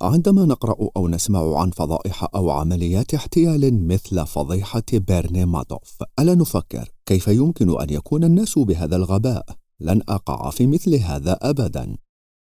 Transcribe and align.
عندما 0.00 0.44
نقرأ 0.44 0.88
أو 0.96 1.08
نسمع 1.08 1.60
عن 1.60 1.70
فضائح 1.70 2.26
أو 2.34 2.50
عمليات 2.50 3.14
احتيال 3.14 3.88
مثل 3.88 4.26
فضيحة 4.26 4.82
بيرني 4.92 5.44
مادوف 5.44 6.02
ألا 6.18 6.34
نفكر 6.34 6.88
كيف 7.06 7.28
يمكن 7.28 7.80
أن 7.80 7.90
يكون 7.90 8.24
الناس 8.24 8.58
بهذا 8.58 8.96
الغباء؟ 8.96 9.46
لن 9.80 10.02
أقع 10.08 10.50
في 10.50 10.66
مثل 10.66 10.94
هذا 10.94 11.38
ابدا. 11.42 11.96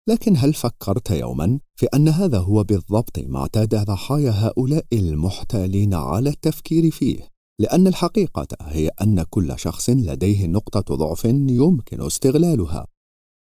لكن 0.09 0.37
هل 0.37 0.55
فكرت 0.55 1.11
يوما 1.11 1.59
في 1.77 1.87
أن 1.87 2.09
هذا 2.09 2.39
هو 2.39 2.65
بالضبط 2.65 3.19
ما 3.19 3.39
اعتاد 3.39 3.75
ضحايا 3.85 4.31
هؤلاء 4.31 4.85
المحتالين 4.93 5.95
على 5.95 6.31
التفكير 6.31 6.91
فيه؟ 6.91 7.19
لأن 7.61 7.87
الحقيقة 7.87 8.47
هي 8.61 8.89
أن 9.03 9.23
كل 9.23 9.59
شخص 9.59 9.91
لديه 9.91 10.47
نقطة 10.47 10.95
ضعف 10.97 11.25
يمكن 11.25 12.03
استغلالها. 12.03 12.87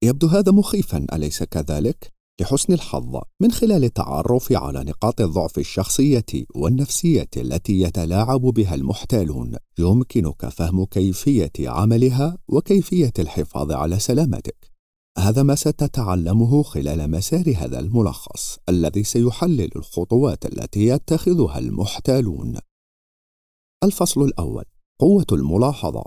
يبدو 0.04 0.28
هذا 0.28 0.52
مخيفا 0.52 1.06
أليس 1.14 1.44
كذلك؟ 1.44 2.19
لحسن 2.40 2.74
الحظ 2.74 3.22
من 3.42 3.52
خلال 3.52 3.84
التعرف 3.84 4.52
على 4.52 4.84
نقاط 4.84 5.22
الضعف 5.22 5.58
الشخصية 5.58 6.26
والنفسية 6.56 7.30
التي 7.38 7.82
يتلاعب 7.82 8.42
بها 8.42 8.76
المحتالون 8.76 9.56
يمكنك 9.80 10.50
فهم 10.50 10.86
كيفية 10.86 11.52
عملها 11.60 12.38
وكيفية 12.48 13.14
الحفاظ 13.20 13.72
على 13.72 14.00
سلامتك. 14.00 14.72
هذا 15.18 15.44
ما 15.44 15.56
ستتعلمه 15.56 16.64
خلال 16.64 17.12
مسار 17.12 17.54
هذا 17.58 17.80
الملخص 17.80 18.58
الذي 18.70 19.04
سيحلل 19.04 19.70
الخطوات 19.76 20.46
التي 20.46 20.88
يتخذها 20.88 21.60
المحتالون. 21.60 22.58
الفصل 23.84 24.22
الأول 24.22 24.66
قوة 25.00 25.28
الملاحظة. 25.32 26.04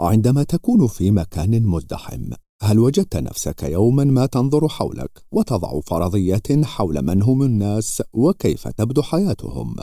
عندما 0.00 0.42
تكون 0.42 0.86
في 0.86 1.10
مكان 1.10 1.66
مزدحم 1.66 2.30
هل 2.62 2.78
وجدت 2.78 3.16
نفسك 3.16 3.62
يوما 3.62 4.04
ما 4.04 4.26
تنظر 4.26 4.68
حولك 4.68 5.24
وتضع 5.32 5.80
فرضيات 5.80 6.64
حول 6.64 7.02
من 7.02 7.22
هم 7.22 7.42
الناس 7.42 8.02
وكيف 8.12 8.68
تبدو 8.68 9.02
حياتهم؟ 9.02 9.76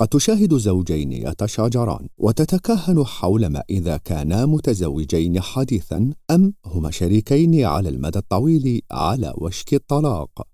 قد 0.00 0.08
تشاهد 0.08 0.54
زوجين 0.54 1.12
يتشاجران 1.12 2.08
وتتكهن 2.18 3.04
حول 3.04 3.46
ما 3.46 3.62
إذا 3.70 3.96
كانا 3.96 4.46
متزوجين 4.46 5.40
حديثا 5.40 6.12
أم 6.30 6.54
هما 6.64 6.90
شريكين 6.90 7.64
على 7.64 7.88
المدى 7.88 8.18
الطويل 8.18 8.82
على 8.90 9.34
وشك 9.36 9.74
الطلاق. 9.74 10.46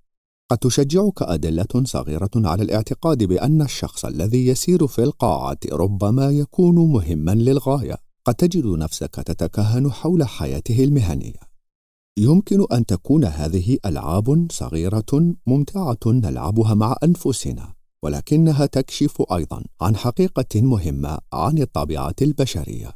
قد 0.51 0.59
تشجعك 0.59 1.23
أدلة 1.23 1.85
صغيرة 1.85 2.31
على 2.37 2.63
الاعتقاد 2.63 3.25
بأن 3.25 3.63
الشخص 3.63 4.05
الذي 4.05 4.47
يسير 4.47 4.87
في 4.87 5.03
القاعه 5.03 5.59
ربما 5.73 6.31
يكون 6.31 6.93
مهما 6.93 7.31
للغاية. 7.31 7.97
قد 8.25 8.35
تجد 8.35 8.67
نفسك 8.67 9.15
تتكهن 9.15 9.93
حول 9.93 10.25
حياته 10.25 10.85
المهنية. 10.85 11.54
يمكن 12.19 12.67
أن 12.73 12.87
تكون 12.87 13.25
هذه 13.25 13.79
ألعاب 13.87 14.47
صغيرة 14.53 15.35
ممتعة 15.47 15.99
نلعبها 16.07 16.75
مع 16.75 16.97
أنفسنا 17.05 17.75
ولكنها 18.03 18.67
تكشف 18.67 19.23
أيضا 19.33 19.65
عن 19.81 19.97
حقيقة 19.97 20.63
مهمة 20.63 21.19
عن 21.33 21.59
الطبيعة 21.59 22.15
البشرية. 22.23 22.91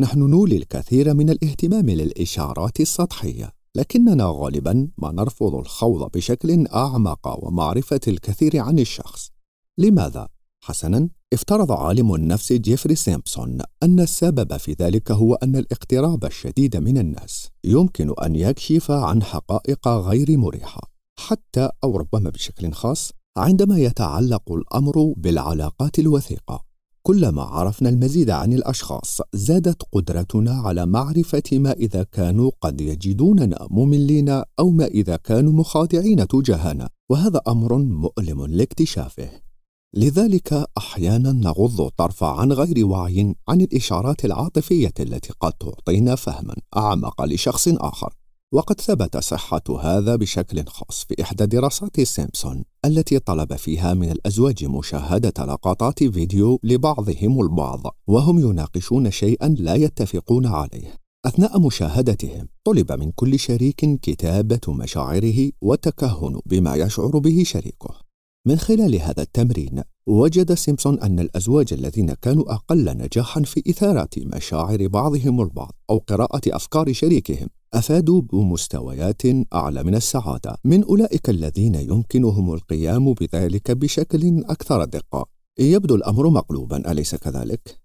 نحن 0.00 0.18
نولي 0.18 0.56
الكثير 0.56 1.14
من 1.14 1.30
الاهتمام 1.30 1.90
للإشارات 1.90 2.80
السطحية 2.80 3.52
لكننا 3.74 4.32
غالبا 4.36 4.88
ما 4.98 5.12
نرفض 5.12 5.54
الخوض 5.54 6.10
بشكل 6.10 6.66
أعمق 6.66 7.44
ومعرفة 7.44 8.00
الكثير 8.08 8.58
عن 8.58 8.78
الشخص. 8.78 9.30
لماذا؟ 9.78 10.28
حسنا 10.68 11.08
افترض 11.32 11.72
عالم 11.72 12.14
النفس 12.14 12.52
جيفري 12.52 12.94
سيمبسون 12.94 13.58
أن 13.82 14.00
السبب 14.00 14.56
في 14.56 14.76
ذلك 14.80 15.10
هو 15.10 15.34
أن 15.34 15.56
الاقتراب 15.56 16.24
الشديد 16.24 16.76
من 16.76 16.98
الناس 16.98 17.48
يمكن 17.64 18.14
أن 18.24 18.36
يكشف 18.36 18.90
عن 18.90 19.22
حقائق 19.22 19.88
غير 19.88 20.38
مريحة 20.38 20.80
حتى 21.18 21.70
أو 21.84 21.96
ربما 21.96 22.30
بشكل 22.30 22.72
خاص 22.72 23.12
عندما 23.36 23.78
يتعلق 23.78 24.52
الأمر 24.52 25.14
بالعلاقات 25.16 25.98
الوثيقة. 25.98 26.64
كلما 27.02 27.42
عرفنا 27.42 27.88
المزيد 27.88 28.30
عن 28.30 28.52
الأشخاص 28.52 29.20
زادت 29.32 29.82
قدرتنا 29.92 30.52
على 30.52 30.86
معرفة 30.86 31.42
ما 31.52 31.72
إذا 31.72 32.02
كانوا 32.02 32.50
قد 32.60 32.80
يجدوننا 32.80 33.66
مملين 33.70 34.28
أو 34.58 34.70
ما 34.70 34.86
إذا 34.86 35.16
كانوا 35.16 35.52
مخادعين 35.52 36.28
تجاهنا 36.28 36.88
وهذا 37.10 37.40
أمر 37.48 37.78
مؤلم 37.78 38.46
لاكتشافه. 38.46 39.47
لذلك 39.94 40.66
أحيانا 40.78 41.32
نغض 41.32 41.80
الطرف 41.80 42.24
عن 42.24 42.52
غير 42.52 42.86
وعي 42.86 43.34
عن 43.48 43.60
الإشارات 43.60 44.24
العاطفية 44.24 44.92
التي 45.00 45.32
قد 45.40 45.52
تعطينا 45.52 46.14
فهما 46.14 46.54
أعمق 46.76 47.24
لشخص 47.24 47.68
آخر. 47.68 48.14
وقد 48.52 48.80
ثبت 48.80 49.16
صحة 49.16 49.62
هذا 49.80 50.16
بشكل 50.16 50.64
خاص 50.66 51.04
في 51.08 51.22
إحدى 51.22 51.46
دراسات 51.46 52.00
سيمبسون 52.00 52.64
التي 52.84 53.18
طلب 53.18 53.56
فيها 53.56 53.94
من 53.94 54.10
الأزواج 54.10 54.64
مشاهدة 54.64 55.44
لقطات 55.44 56.04
فيديو 56.04 56.60
لبعضهم 56.62 57.40
البعض 57.40 57.82
وهم 58.06 58.38
يناقشون 58.38 59.10
شيئا 59.10 59.48
لا 59.48 59.74
يتفقون 59.74 60.46
عليه. 60.46 60.96
أثناء 61.26 61.60
مشاهدتهم 61.60 62.48
طلب 62.64 62.92
من 62.92 63.10
كل 63.10 63.38
شريك 63.38 64.00
كتابة 64.00 64.60
مشاعره 64.68 65.50
والتكهن 65.60 66.40
بما 66.46 66.74
يشعر 66.74 67.18
به 67.18 67.42
شريكه. 67.46 68.07
من 68.48 68.56
خلال 68.56 68.94
هذا 68.94 69.22
التمرين 69.22 69.82
وجد 70.06 70.54
سيمسون 70.54 71.00
أن 71.00 71.20
الأزواج 71.20 71.72
الذين 71.72 72.14
كانوا 72.14 72.54
أقل 72.54 72.96
نجاحا 72.96 73.42
في 73.42 73.62
إثارة 73.70 74.08
مشاعر 74.16 74.86
بعضهم 74.86 75.40
البعض 75.40 75.72
أو 75.90 75.98
قراءة 75.98 76.40
أفكار 76.46 76.92
شريكهم 76.92 77.48
أفادوا 77.74 78.20
بمستويات 78.20 79.22
أعلى 79.54 79.84
من 79.84 79.94
السعادة 79.94 80.56
من 80.64 80.84
أولئك 80.84 81.30
الذين 81.30 81.74
يمكنهم 81.74 82.54
القيام 82.54 83.12
بذلك 83.12 83.70
بشكل 83.70 84.44
أكثر 84.44 84.84
دقة. 84.84 85.26
يبدو 85.58 85.94
الأمر 85.94 86.28
مقلوبا 86.28 86.90
أليس 86.90 87.14
كذلك؟ 87.14 87.80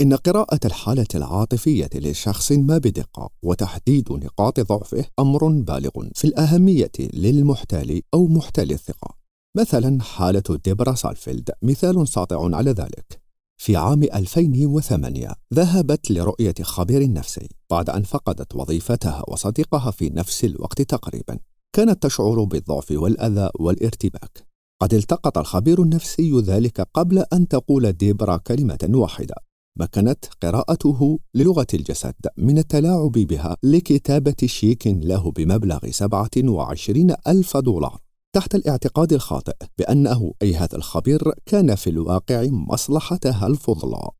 إن 0.00 0.14
قراءة 0.14 0.60
الحالة 0.64 1.06
العاطفية 1.14 1.90
لشخص 1.94 2.52
ما 2.52 2.78
بدقة 2.78 3.30
وتحديد 3.42 4.12
نقاط 4.12 4.60
ضعفه 4.60 5.04
أمر 5.18 5.48
بالغ 5.48 5.90
في 6.14 6.24
الأهمية 6.24 6.92
للمحتال 6.98 8.02
أو 8.14 8.26
محتال 8.26 8.72
الثقة. 8.72 9.21
مثلا 9.56 10.02
حالة 10.02 10.42
ديبرا 10.64 10.94
سالفيلد 10.94 11.50
مثال 11.62 12.08
ساطع 12.08 12.56
على 12.56 12.70
ذلك. 12.70 13.22
في 13.60 13.76
عام 13.76 14.02
2008 14.02 15.34
ذهبت 15.54 16.10
لرؤية 16.10 16.54
خبير 16.62 17.12
نفسي 17.12 17.48
بعد 17.70 17.90
أن 17.90 18.02
فقدت 18.02 18.56
وظيفتها 18.56 19.22
وصديقها 19.28 19.90
في 19.90 20.10
نفس 20.10 20.44
الوقت 20.44 20.82
تقريبا. 20.82 21.38
كانت 21.72 22.02
تشعر 22.02 22.44
بالضعف 22.44 22.90
والأذى 22.90 23.50
والارتباك. 23.60 24.46
قد 24.82 24.94
التقط 24.94 25.38
الخبير 25.38 25.82
النفسي 25.82 26.40
ذلك 26.40 26.88
قبل 26.94 27.24
أن 27.32 27.48
تقول 27.48 27.92
ديبرا 27.92 28.36
كلمة 28.36 28.88
واحدة. 28.88 29.34
مكنت 29.78 30.24
قراءته 30.42 31.18
للغة 31.34 31.66
الجسد 31.74 32.14
من 32.36 32.58
التلاعب 32.58 33.12
بها 33.12 33.56
لكتابة 33.62 34.36
شيك 34.44 34.86
له 34.86 35.30
بمبلغ 35.30 35.90
27 35.90 37.14
ألف 37.26 37.56
دولار. 37.56 38.11
تحت 38.34 38.54
الاعتقاد 38.54 39.12
الخاطئ 39.12 39.56
بأنه 39.78 40.34
أي 40.42 40.54
هذا 40.54 40.76
الخبير 40.76 41.32
كان 41.46 41.74
في 41.74 41.90
الواقع 41.90 42.46
مصلحتها 42.50 43.46
الفضلى. 43.46 44.10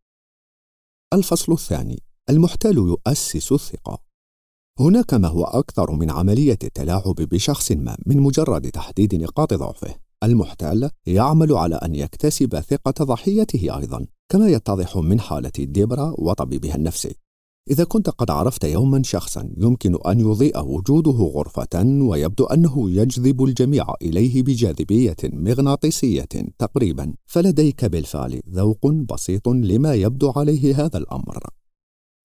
الفصل 1.15 1.53
الثاني 1.53 2.03
المحتال 2.31 2.77
يؤسس 2.77 3.53
الثقة. 3.53 3.99
هناك 4.81 5.15
ما 5.15 5.29
هو 5.29 5.45
أكثر 5.45 5.93
من 5.93 6.11
عملية 6.11 6.59
التلاعب 6.65 7.15
بشخص 7.15 7.73
ما 7.73 7.97
من 8.07 8.21
مجرد 8.21 8.71
تحديد 8.71 9.15
نقاط 9.15 9.55
ضعفه. 9.55 9.95
المحتال 10.23 10.91
يعمل 11.07 11.53
على 11.53 11.75
أن 11.75 11.95
يكتسب 11.95 12.61
ثقة 12.61 13.05
ضحيته 13.05 13.79
أيضا، 13.79 14.07
كما 14.29 14.49
يتضح 14.49 14.97
من 14.97 15.21
حالة 15.21 15.53
ديبرا 15.59 16.15
وطبيبها 16.19 16.75
النفسي. 16.75 17.17
إذا 17.71 17.85
كنت 17.85 18.11
قد 18.11 18.31
عرفت 18.31 18.65
يوما 18.65 19.03
شخصا 19.03 19.51
يمكن 19.57 19.99
أن 20.07 20.21
يضيء 20.21 20.65
وجوده 20.65 21.11
غرفة 21.11 21.85
ويبدو 21.85 22.45
أنه 22.45 22.91
يجذب 22.91 23.45
الجميع 23.45 23.95
إليه 24.03 24.43
بجاذبية 24.43 25.17
مغناطيسية 25.25 26.29
تقريبا 26.59 27.15
فلديك 27.27 27.85
بالفعل 27.85 28.41
ذوق 28.51 28.87
بسيط 28.87 29.49
لما 29.49 29.95
يبدو 29.95 30.33
عليه 30.37 30.85
هذا 30.85 30.99
الأمر. 30.99 31.47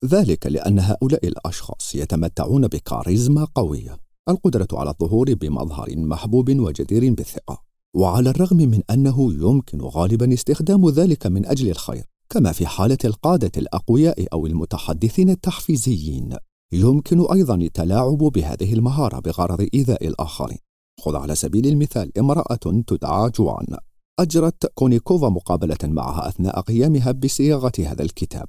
ذلك 0.05 0.47
لأن 0.47 0.79
هؤلاء 0.79 1.27
الأشخاص 1.27 1.95
يتمتعون 1.95 2.67
بكاريزما 2.67 3.47
قوية 3.55 3.97
القدرة 4.29 4.67
على 4.73 4.89
الظهور 4.89 5.33
بمظهر 5.33 5.97
محبوب 5.97 6.59
وجدير 6.59 7.13
بالثقة 7.13 7.61
وعلى 7.93 8.29
الرغم 8.29 8.57
من 8.57 8.81
أنه 8.89 9.33
يمكن 9.33 9.81
غالبا 9.81 10.33
استخدام 10.33 10.89
ذلك 10.89 11.27
من 11.27 11.45
أجل 11.45 11.69
الخير. 11.69 12.03
كما 12.29 12.51
في 12.51 12.67
حالة 12.67 12.97
القادة 13.05 13.51
الأقوياء 13.57 14.27
أو 14.33 14.47
المتحدثين 14.47 15.29
التحفيزيين. 15.29 16.35
يمكن 16.71 17.31
أيضا 17.31 17.55
التلاعب 17.55 18.17
بهذه 18.17 18.73
المهارة 18.73 19.19
بغرض 19.19 19.67
إيذاء 19.73 20.07
الآخرين 20.07 20.57
خذ 20.99 21.15
على 21.15 21.35
سبيل 21.35 21.67
المثال 21.67 22.17
امرأة 22.17 22.83
تدعى 22.87 23.29
جوان 23.29 23.77
أجرت 24.19 24.65
كونيكوفا 24.73 25.29
مقابلة 25.29 25.77
معها 25.83 26.27
أثناء 26.27 26.61
قيامها 26.61 27.11
بصياغة 27.11 27.71
هذا 27.79 28.03
الكتاب. 28.03 28.47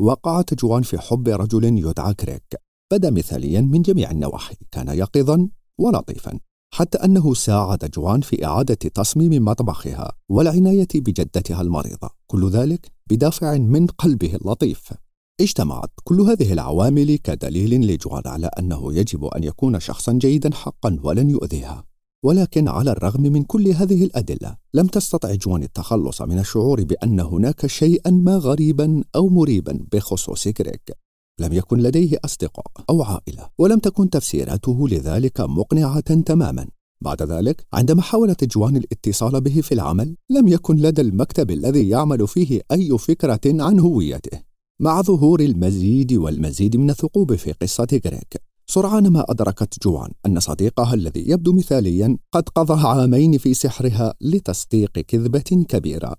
وقعت 0.00 0.54
جوان 0.54 0.82
في 0.82 0.98
حب 0.98 1.28
رجل 1.28 1.64
يدعى 1.64 2.14
كريك 2.14 2.62
بدا 2.92 3.10
مثاليا 3.10 3.60
من 3.60 3.82
جميع 3.82 4.10
النواحي. 4.10 4.56
كان 4.70 4.88
يقظا 4.88 5.48
ولطيفا. 5.78 6.40
حتى 6.72 6.98
أنه 6.98 7.34
ساعد 7.34 7.90
جوان 7.94 8.20
في 8.20 8.46
إعادة 8.46 8.74
تصميم 8.74 9.44
مطبخها 9.44 10.12
والعناية 10.28 10.88
بجدتها 10.94 11.60
المريضة 11.60 12.10
كل 12.26 12.50
ذلك 12.50 12.92
بدافع 13.10 13.58
من 13.58 13.86
قلبه 13.86 14.34
اللطيف. 14.34 14.92
اجتمعت 15.40 15.90
كل 16.04 16.20
هذه 16.20 16.52
العوامل 16.52 17.16
كدليل 17.16 17.86
لجوان 17.86 18.22
على 18.26 18.50
أنه 18.58 18.94
يجب 18.94 19.24
أن 19.24 19.44
يكون 19.44 19.80
شخصا 19.80 20.12
جيدا 20.12 20.54
حقا 20.54 20.98
ولن 21.02 21.30
يؤذيها. 21.30 21.84
ولكن 22.24 22.68
على 22.68 22.90
الرغم 22.90 23.22
من 23.22 23.42
كل 23.42 23.68
هذه 23.68 24.04
الأدلة 24.04 24.56
لم 24.74 24.86
تستطع 24.86 25.34
جوان 25.34 25.62
التخلص 25.62 26.22
من 26.22 26.38
الشعور 26.38 26.84
بأن 26.84 27.20
هناك 27.20 27.66
شيئا 27.66 28.10
ما 28.10 28.36
غريبا 28.36 29.04
أو 29.16 29.28
مريبا 29.28 29.86
بخصوص 29.92 30.48
كريك. 30.48 30.92
لم 31.40 31.52
يكن 31.52 31.78
لديه 31.78 32.18
أصدقاء 32.24 32.66
أو 32.90 33.02
عائلة 33.02 33.48
ولم 33.58 33.78
تكن 33.78 34.10
تفسيراته 34.10 34.88
لذلك 34.88 35.40
مقنعة 35.40 36.00
تماما. 36.00 36.66
بعد 37.02 37.22
ذلك 37.22 37.66
عندما 37.72 38.02
حاولت 38.02 38.44
جوان 38.44 38.76
الاتصال 38.76 39.40
به 39.40 39.60
في 39.60 39.72
العمل 39.72 40.16
لم 40.30 40.48
يكن 40.48 40.76
لدى 40.76 41.00
المكتب 41.00 41.50
الذي 41.50 41.88
يعمل 41.88 42.28
فيه 42.28 42.60
أي 42.72 42.98
فكرة 42.98 43.40
عن 43.46 43.80
هويته. 43.80 44.40
مع 44.80 45.02
ظهور 45.02 45.40
المزيد 45.40 46.12
والمزيد 46.12 46.76
من 46.76 46.90
الثقوب 46.90 47.34
في 47.34 47.52
قصة 47.52 48.00
غريك 48.06 48.42
سرعان 48.66 49.08
ما 49.08 49.24
أدركت 49.28 49.82
جوان 49.82 50.10
أن 50.26 50.40
صديقها 50.40 50.94
الذي 50.94 51.30
يبدو 51.30 51.52
مثاليا 51.52 52.18
قد 52.32 52.48
قضى 52.48 52.86
عامين 52.86 53.38
في 53.38 53.54
سحرها 53.54 54.14
لتصديق 54.20 54.92
كذبة 54.92 55.64
كبيرة. 55.68 56.16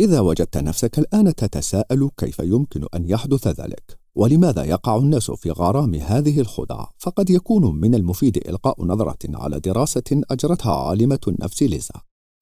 إذا 0.00 0.20
وجدت 0.20 0.58
نفسك 0.58 0.98
الآن 0.98 1.34
تتساءل 1.34 2.10
كيف 2.16 2.38
يمكن 2.38 2.86
أن 2.94 3.08
يحدث 3.08 3.48
ذلك؟ 3.48 3.99
ولماذا 4.20 4.64
يقع 4.64 4.96
الناس 4.96 5.30
في 5.30 5.50
غرام 5.50 5.94
هذه 5.94 6.40
الخدع؟ 6.40 6.84
فقد 6.98 7.30
يكون 7.30 7.80
من 7.80 7.94
المفيد 7.94 8.36
إلقاء 8.48 8.84
نظرة 8.84 9.18
على 9.34 9.60
دراسة 9.60 10.22
أجرتها 10.30 10.74
عالمة 10.74 11.18
النفس 11.28 11.62
ليزا. 11.62 11.94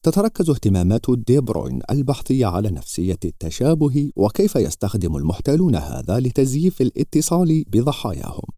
تتركز 0.04 0.50
اهتمامات 0.50 1.06
دي 1.10 1.40
بروين 1.40 1.80
البحثية 1.90 2.46
على 2.46 2.70
نفسية 2.70 3.18
التشابه 3.24 4.10
وكيف 4.16 4.56
يستخدم 4.56 5.16
المحتالون 5.16 5.76
هذا 5.76 6.20
لتزييف 6.20 6.80
الاتصال 6.82 7.64
بضحاياهم. 7.68 8.48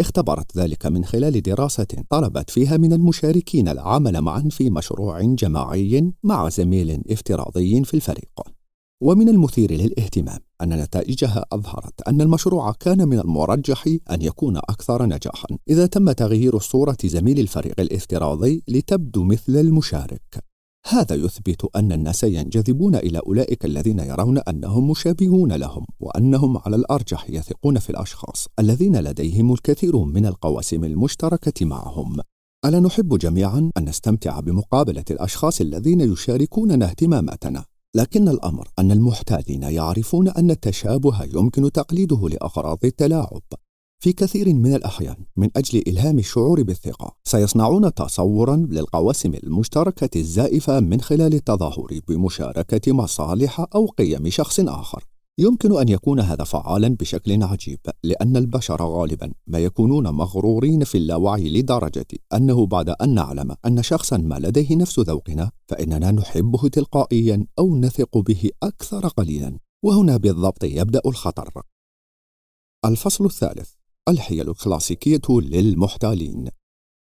اختبرت 0.00 0.58
ذلك 0.58 0.86
من 0.86 1.04
خلال 1.04 1.42
دراسة 1.42 2.04
طلبت 2.10 2.50
فيها 2.50 2.76
من 2.76 2.92
المشاركين 2.92 3.68
العمل 3.68 4.20
معا 4.20 4.48
في 4.50 4.70
مشروع 4.70 5.22
جماعي 5.22 6.12
مع 6.22 6.48
زميل 6.48 7.02
افتراضي 7.10 7.84
في 7.84 7.94
الفريق. 7.94 8.55
ومن 9.00 9.28
المثير 9.28 9.72
للاهتمام 9.72 10.38
أن 10.62 10.68
نتائجها 10.68 11.44
أظهرت 11.52 12.08
أن 12.08 12.20
المشروع 12.20 12.72
كان 12.72 13.08
من 13.08 13.18
المرجح 13.18 13.86
أن 14.10 14.22
يكون 14.22 14.56
أكثر 14.56 15.06
نجاحا 15.06 15.48
إذا 15.68 15.86
تم 15.86 16.12
تغيير 16.12 16.58
صورة 16.58 16.96
زميل 17.04 17.40
الفريق 17.40 17.80
الافتراضي 17.80 18.62
لتبدو 18.68 19.24
مثل 19.24 19.56
المشارك. 19.56 20.44
هذا 20.88 21.14
يثبت 21.14 21.76
أن 21.76 21.92
الناس 21.92 22.24
ينجذبون 22.24 22.94
إلى 22.94 23.20
أولئك 23.26 23.64
الذين 23.64 23.98
يرون 23.98 24.38
أنهم 24.38 24.90
مشابهون 24.90 25.52
لهم 25.52 25.86
وأنهم 26.00 26.58
على 26.58 26.76
الأرجح 26.76 27.30
يثقون 27.30 27.78
في 27.78 27.90
الأشخاص 27.90 28.46
الذين 28.58 28.96
لديهم 28.96 29.52
الكثير 29.52 29.96
من 29.96 30.26
القواسم 30.26 30.84
المشتركة 30.84 31.66
معهم. 31.66 32.16
ألا 32.64 32.80
نحب 32.80 33.18
جميعا 33.18 33.70
أن 33.78 33.84
نستمتع 33.84 34.40
بمقابلة 34.40 35.04
الأشخاص 35.10 35.60
الذين 35.60 36.00
يشاركون 36.00 36.82
اهتماماتنا؟ 36.82 37.64
لكن 37.96 38.28
الأمر 38.28 38.68
أن 38.78 38.92
المحتالين 38.92 39.62
يعرفون 39.62 40.28
أن 40.28 40.50
التشابه 40.50 41.24
يمكن 41.24 41.72
تقليده 41.72 42.28
لأغراض 42.28 42.78
التلاعب. 42.84 43.42
في 44.02 44.12
كثير 44.12 44.54
من 44.54 44.74
الأحيان 44.74 45.16
من 45.36 45.48
أجل 45.56 45.82
إلهام 45.88 46.18
الشعور 46.18 46.62
بالثقة 46.62 47.16
سيصنعون 47.24 47.94
تصورا 47.94 48.56
للقواسم 48.56 49.34
المشتركة 49.34 50.20
الزائفة 50.20 50.80
من 50.80 51.00
خلال 51.00 51.34
التظاهر 51.34 52.00
بمشاركة 52.08 52.92
مصالح 52.92 53.66
أو 53.74 53.86
قيم 53.86 54.30
شخص 54.30 54.60
آخر. 54.60 55.04
يمكن 55.38 55.78
أن 55.80 55.88
يكون 55.88 56.20
هذا 56.20 56.44
فعالا 56.44 56.88
بشكل 56.88 57.42
عجيب 57.42 57.80
لأن 58.02 58.36
البشر 58.36 58.82
غالبا 58.82 59.32
ما 59.46 59.58
يكونون 59.58 60.08
مغرورين 60.08 60.84
في 60.84 60.98
اللاوعي 60.98 61.48
لدرجة 61.48 62.06
أنه 62.34 62.66
بعد 62.66 62.88
أن 62.88 63.14
نعلم 63.14 63.56
أن 63.66 63.82
شخصا 63.82 64.16
ما 64.16 64.38
لديه 64.38 64.76
نفس 64.76 64.98
ذوقنا 64.98 65.50
فإننا 65.68 66.10
نحبه 66.10 66.68
تلقائيا 66.68 67.46
أو 67.58 67.76
نثق 67.76 68.18
به 68.18 68.50
أكثر 68.62 69.08
قليلا 69.08 69.58
وهنا 69.84 70.16
بالضبط 70.16 70.64
يبدأ 70.64 71.00
الخطر. 71.06 71.62
الفصل 72.84 73.24
الثالث 73.24 73.70
الحيل 74.08 74.50
الكلاسيكية 74.50 75.20
للمحتالين. 75.30 76.48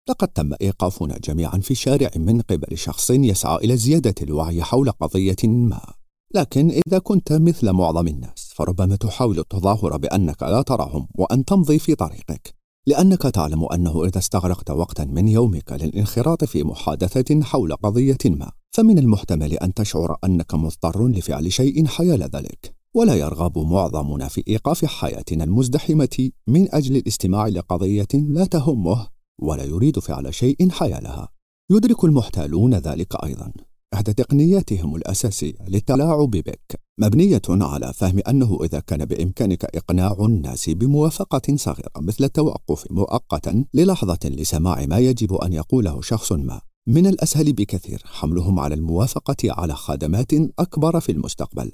لقد 0.09 0.27
تم 0.27 0.53
إيقافنا 0.61 1.17
جميعا 1.17 1.57
في 1.57 1.71
الشارع 1.71 2.11
من 2.15 2.41
قبل 2.41 2.77
شخص 2.77 3.09
يسعى 3.09 3.55
إلى 3.55 3.77
زيادة 3.77 4.15
الوعي 4.21 4.63
حول 4.63 4.91
قضية 4.91 5.35
ما. 5.43 6.00
لكن 6.35 6.81
إذا 6.87 6.99
كنت 6.99 7.33
مثل 7.33 7.71
معظم 7.71 8.07
الناس 8.07 8.51
فربما 8.55 8.95
تحاول 8.95 9.39
التظاهر 9.39 9.97
بأنك 9.97 10.43
لا 10.43 10.61
تراهم 10.61 11.07
وأن 11.15 11.45
تمضي 11.45 11.79
في 11.79 11.95
طريقك 11.95 12.61
لأنك 12.87 13.21
تعلم 13.21 13.65
أنه 13.73 14.05
إذا 14.05 14.17
استغرقت 14.17 14.71
وقتا 14.71 15.05
من 15.05 15.27
يومك 15.27 15.71
للانخراط 15.71 16.43
في 16.43 16.63
محادثة 16.63 17.43
حول 17.43 17.75
قضية 17.75 18.17
ما 18.25 18.51
فمن 18.71 18.99
المحتمل 18.99 19.53
أن 19.53 19.73
تشعر 19.73 20.17
أنك 20.23 20.53
مضطر 20.53 21.07
لفعل 21.07 21.51
شيء 21.51 21.85
حيال 21.85 22.23
ذلك. 22.23 22.75
ولا 22.93 23.15
يرغب 23.15 23.57
معظمنا 23.57 24.27
في 24.27 24.43
إيقاف 24.47 24.85
حياتنا 24.85 25.43
المزدحمة 25.43 26.31
من 26.47 26.75
أجل 26.75 26.95
الاستماع 26.95 27.47
لقضية 27.47 28.07
لا 28.13 28.45
تهمه 28.45 29.07
ولا 29.39 29.63
يريد 29.63 29.99
فعل 29.99 30.33
شيء 30.33 30.69
حيالها. 30.69 31.29
يدرك 31.71 32.03
المحتالون 32.03 32.73
ذلك 32.73 33.23
أيضا. 33.23 33.53
إحدى 33.93 34.13
تقنياتهم 34.13 34.95
الأساسية 34.95 35.57
للتلاعب 35.67 36.31
بك. 36.31 36.81
مبنية 36.99 37.41
على 37.49 37.93
فهم 37.93 38.19
أنه 38.29 38.59
إذا 38.63 38.79
كان 38.79 39.05
بإمكانك 39.05 39.65
إقناع 39.65 40.17
الناس 40.19 40.69
بموافقة 40.69 41.55
صغيرة 41.55 41.91
مثل 41.97 42.23
التوقف 42.23 42.91
مؤقتا 42.91 43.65
للحظة 43.73 44.19
لسماع 44.25 44.85
ما 44.85 44.99
يجب 44.99 45.33
أن 45.33 45.53
يقوله 45.53 46.01
شخص 46.01 46.31
ما. 46.31 46.61
من 46.87 47.07
الأسهل 47.07 47.53
بكثير 47.53 48.01
حملهم 48.05 48.59
على 48.59 48.75
الموافقة 48.75 49.35
على 49.45 49.73
خدمات 49.73 50.33
أكبر 50.59 50.99
في 50.99 51.11
المستقبل. 51.11 51.71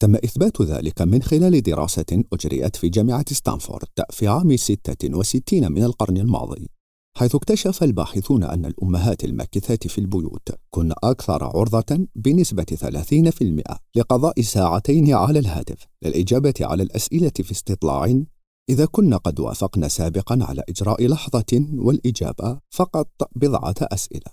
تم 0.00 0.14
إثبات 0.14 0.62
ذلك 0.62 1.02
من 1.02 1.22
خلال 1.22 1.62
دراسة 1.62 2.24
أجريت 2.32 2.76
في 2.76 2.88
جامعة 2.88 3.24
ستانفورد 3.32 3.88
في 4.10 4.28
عام 4.28 4.56
66 4.56 5.72
من 5.72 5.84
القرن 5.84 6.16
الماضي. 6.16 6.68
حيث 7.14 7.34
اكتشف 7.34 7.82
الباحثون 7.82 8.44
أن 8.44 8.66
الأمهات 8.66 9.24
الماكثات 9.24 9.86
في 9.86 9.98
البيوت 9.98 10.48
كن 10.70 10.92
أكثر 11.04 11.44
عرضة 11.44 12.06
بنسبة 12.14 12.64
30% 12.64 13.78
لقضاء 13.94 14.40
ساعتين 14.40 15.14
على 15.14 15.38
الهاتف 15.38 15.86
للإجابة 16.02 16.54
على 16.60 16.82
الأسئلة 16.82 17.32
في 17.34 17.52
استطلاع. 17.52 18.22
إذا 18.68 18.84
كنا 18.84 19.16
قد 19.16 19.40
وافقنا 19.40 19.88
سابقا 19.88 20.38
على 20.42 20.62
إجراء 20.68 21.06
لحظة 21.06 21.66
والإجابة 21.74 22.58
فقط 22.70 23.08
بضعة 23.36 23.74
أسئلة. 23.80 24.32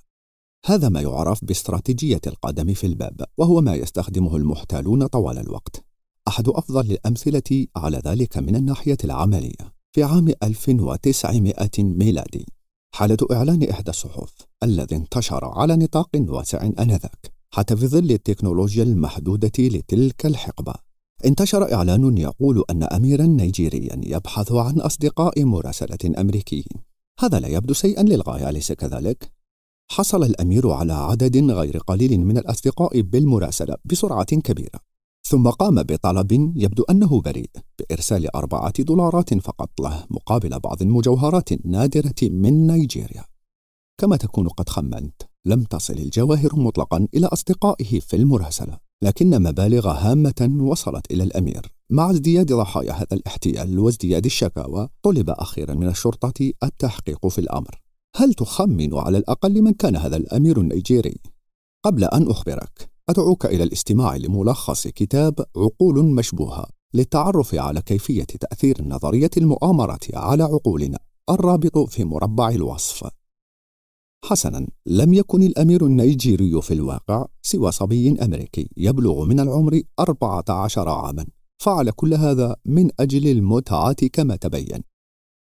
هذا 0.65 0.89
ما 0.89 1.01
يعرف 1.01 1.45
باستراتيجية 1.45 2.21
القدم 2.27 2.73
في 2.73 2.87
الباب 2.87 3.23
وهو 3.37 3.61
ما 3.61 3.75
يستخدمه 3.75 4.35
المحتالون 4.35 5.07
طوال 5.07 5.37
الوقت. 5.37 5.83
أحد 6.27 6.49
أفضل 6.49 6.91
الأمثلة 6.91 7.67
على 7.75 8.01
ذلك 8.05 8.37
من 8.37 8.55
الناحية 8.55 8.97
العملية. 9.03 9.73
في 9.91 10.03
عام 10.03 10.33
1900 10.43 11.69
ميلادي 11.79 12.45
حالة 12.91 13.17
إعلان 13.31 13.63
إحدى 13.63 13.89
الصحف 13.91 14.33
الذي 14.63 14.95
انتشر 14.95 15.45
على 15.45 15.75
نطاق 15.75 16.09
واسع 16.15 16.69
آنذاك 16.79 17.31
حتى 17.51 17.77
في 17.77 17.87
ظل 17.87 18.11
التكنولوجيا 18.11 18.83
المحدودة 18.83 19.51
لتلك 19.59 20.25
الحقبة. 20.25 20.73
انتشر 21.25 21.73
إعلان 21.73 22.17
يقول 22.17 22.63
أن 22.69 22.83
أميرا 22.83 23.25
نيجيريا 23.25 24.01
يبحث 24.03 24.51
عن 24.51 24.79
أصدقاء 24.79 25.45
مراسلة 25.45 26.21
أمريكيين. 26.21 26.83
هذا 27.19 27.39
لا 27.39 27.47
يبدو 27.47 27.73
شيئا 27.73 28.03
للغاية 28.03 28.49
أليس 28.49 28.71
كذلك؟ 28.71 29.31
حصل 29.91 30.23
الأمير 30.23 30.69
على 30.69 30.93
عدد 30.93 31.37
غير 31.51 31.77
قليل 31.77 32.19
من 32.19 32.37
الأصدقاء 32.37 33.01
بالمراسلة 33.01 33.75
بسرعة 33.85 34.23
كبيرة. 34.23 34.79
ثم 35.29 35.49
قام 35.49 35.83
بطلب 35.83 36.31
يبدو 36.55 36.83
أنه 36.83 37.21
بريء 37.21 37.49
بإرسال 37.79 38.35
أربعة 38.35 38.83
دولارات 38.83 39.33
فقط 39.33 39.69
له 39.81 40.05
مقابل 40.09 40.59
بعض 40.59 40.81
المجوهرات 40.81 41.51
النادرة 41.51 42.15
من 42.21 42.67
نيجيريا. 42.67 43.25
كما 44.01 44.17
تكون 44.17 44.47
قد 44.47 44.69
خمنت 44.69 45.21
لم 45.45 45.63
تصل 45.63 45.93
الجواهر 45.93 46.55
مطلقا 46.55 47.07
إلى 47.13 47.27
أصدقائه 47.27 47.99
في 47.99 48.15
المراسلة. 48.15 48.77
لكن 49.03 49.43
مبالغ 49.43 49.87
هامة 49.87 50.57
وصلت 50.61 51.11
إلى 51.11 51.23
الأمير. 51.23 51.71
مع 51.89 52.11
ازدياد 52.11 52.53
ضحايا 52.53 52.91
هذا 52.91 53.13
الاحتيال 53.13 53.79
وازدياد 53.79 54.25
الشكاوى 54.25 54.89
طلب 55.03 55.29
أخيرا 55.29 55.73
من 55.73 55.87
الشرطة 55.87 56.51
التحقيق 56.63 57.27
في 57.27 57.39
الأمر. 57.39 57.81
هل 58.15 58.33
تخمن 58.33 58.97
على 58.97 59.17
الأقل 59.17 59.61
من 59.61 59.73
كان 59.73 59.95
هذا 59.95 60.17
الأمير 60.17 60.61
النيجيري؟ 60.61 61.15
قبل 61.85 62.03
أن 62.03 62.29
أخبرك 62.29 62.88
أدعوك 63.09 63.45
إلى 63.45 63.63
الاستماع 63.63 64.15
لملخص 64.15 64.87
كتاب 64.87 65.45
عقول 65.57 66.05
مشبوهة 66.05 66.67
للتعرف 66.93 67.55
على 67.55 67.81
كيفية 67.81 68.23
تأثير 68.23 68.83
نظرية 68.83 69.29
المؤامرة 69.37 69.99
على 70.13 70.43
عقولنا 70.43 70.99
الرابط 71.29 71.77
في 71.77 72.03
مربع 72.03 72.49
الوصف. 72.49 73.09
حسنا 74.25 74.67
لم 74.85 75.13
يكن 75.13 75.43
الأمير 75.43 75.85
النيجيري 75.85 76.61
في 76.61 76.73
الواقع 76.73 77.25
سوى 77.41 77.71
صبي 77.71 78.21
أمريكي 78.21 78.69
يبلغ 78.77 79.25
من 79.25 79.39
العمر 79.39 79.81
14 79.99 80.89
عاما 80.89 81.25
فعل 81.63 81.91
كل 81.91 82.13
هذا 82.13 82.55
من 82.65 82.89
أجل 82.99 83.27
المتعة 83.27 84.07
كما 84.13 84.35
تبين. 84.35 84.83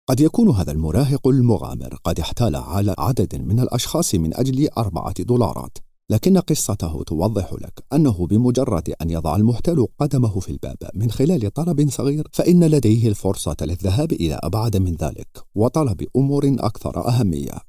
قد 0.10 0.20
يكون 0.20 0.50
هذا 0.50 0.72
المراهق 0.72 1.28
المغامر 1.28 1.96
قد 2.04 2.20
احتال 2.20 2.56
على 2.56 2.96
عدد 2.98 3.36
من 3.36 3.60
الأشخاص 3.60 4.16
من 4.16 4.34
أجل 4.34 4.70
أربعة 4.78 5.24
دولارات. 5.24 5.85
لكن 6.12 6.38
قصته 6.38 7.04
توضح 7.04 7.54
لك 7.54 7.84
أنه 7.94 8.28
بمجرد 8.28 8.94
أن 9.02 9.10
يضع 9.10 9.36
المحتال 9.36 9.88
قدمه 10.00 10.40
في 10.40 10.50
الباب 10.50 10.78
من 10.94 11.12
خلال 11.12 11.54
طلب 11.54 11.90
صغير 11.90 12.28
فإن 12.34 12.64
لديه 12.64 13.08
الفرصة 13.08 13.56
للذهاب 13.62 14.12
إلى 14.12 14.40
أبعد 14.44 14.78
من 14.78 14.96
ذلك 14.96 15.28
وطلب 15.56 16.08
أمور 16.16 16.56
أكثر 16.60 17.08
أهمية. 17.08 17.62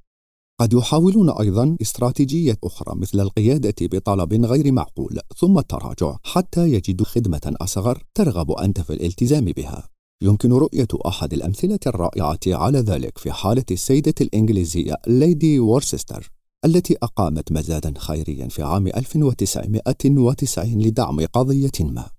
قد 0.61 0.73
يحاولون 0.73 1.31
أيضا 1.31 1.77
استراتيجية 1.83 2.59
أخرى 2.65 2.95
مثل 2.97 3.21
القيادة 3.21 3.75
بطلب 3.81 4.45
غير 4.45 4.73
معقول 4.73 5.21
ثم 5.37 5.59
التراجع 5.59 6.17
حتى 6.25 6.73
يجدوا 6.73 7.07
خدمة 7.07 7.55
أصغر 7.61 8.03
ترغب 8.15 8.51
أنت 8.51 8.81
في 8.81 8.93
الالتزام 8.93 9.45
بها. 9.45 9.89
يمكن 10.23 10.53
رؤية 10.53 10.89
أحد 11.07 11.33
الأمثلة 11.33 11.79
الرائعة 11.87 12.41
على 12.47 12.79
ذلك 12.79 13.19
في 13.19 13.33
حالة 13.33 13.65
السيدة 13.71 14.15
الإنجليزية 14.21 14.95
ليدي 15.07 15.61
وورسستر 15.61 16.36
التي 16.67 16.97
أقامت 17.03 17.53
مزادا 17.53 17.95
خيريا 17.99 18.49
في 18.49 18.63
عام 18.63 18.87
1990 18.87 20.83
لدعم 20.83 21.21
قضية 21.21 21.71
ما. 21.81 22.11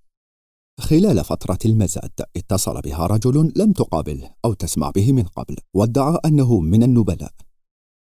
خلال 0.79 1.23
فترة 1.23 1.57
المزاد 1.65 2.11
اتصل 2.37 2.81
بها 2.81 3.07
رجل 3.07 3.51
لم 3.55 3.71
تقابله 3.71 4.31
أو 4.45 4.53
تسمع 4.53 4.89
به 4.89 5.11
من 5.11 5.23
قبل 5.23 5.55
وادعى 5.73 6.19
أنه 6.25 6.59
من 6.59 6.83
النبلاء. 6.83 7.31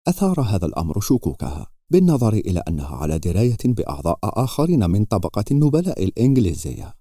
أثار 0.08 0.40
هذا 0.40 0.66
الأمر 0.66 1.00
شكوكها 1.00 1.66
بالنظر 1.90 2.32
إلى 2.32 2.62
أنها 2.68 2.96
على 2.96 3.18
دراية 3.18 3.58
بأعضاء 3.64 4.18
آخرين 4.22 4.90
من 4.90 5.04
طبقة 5.04 5.44
النبلاء 5.50 6.04
الإنجليزية. 6.04 6.94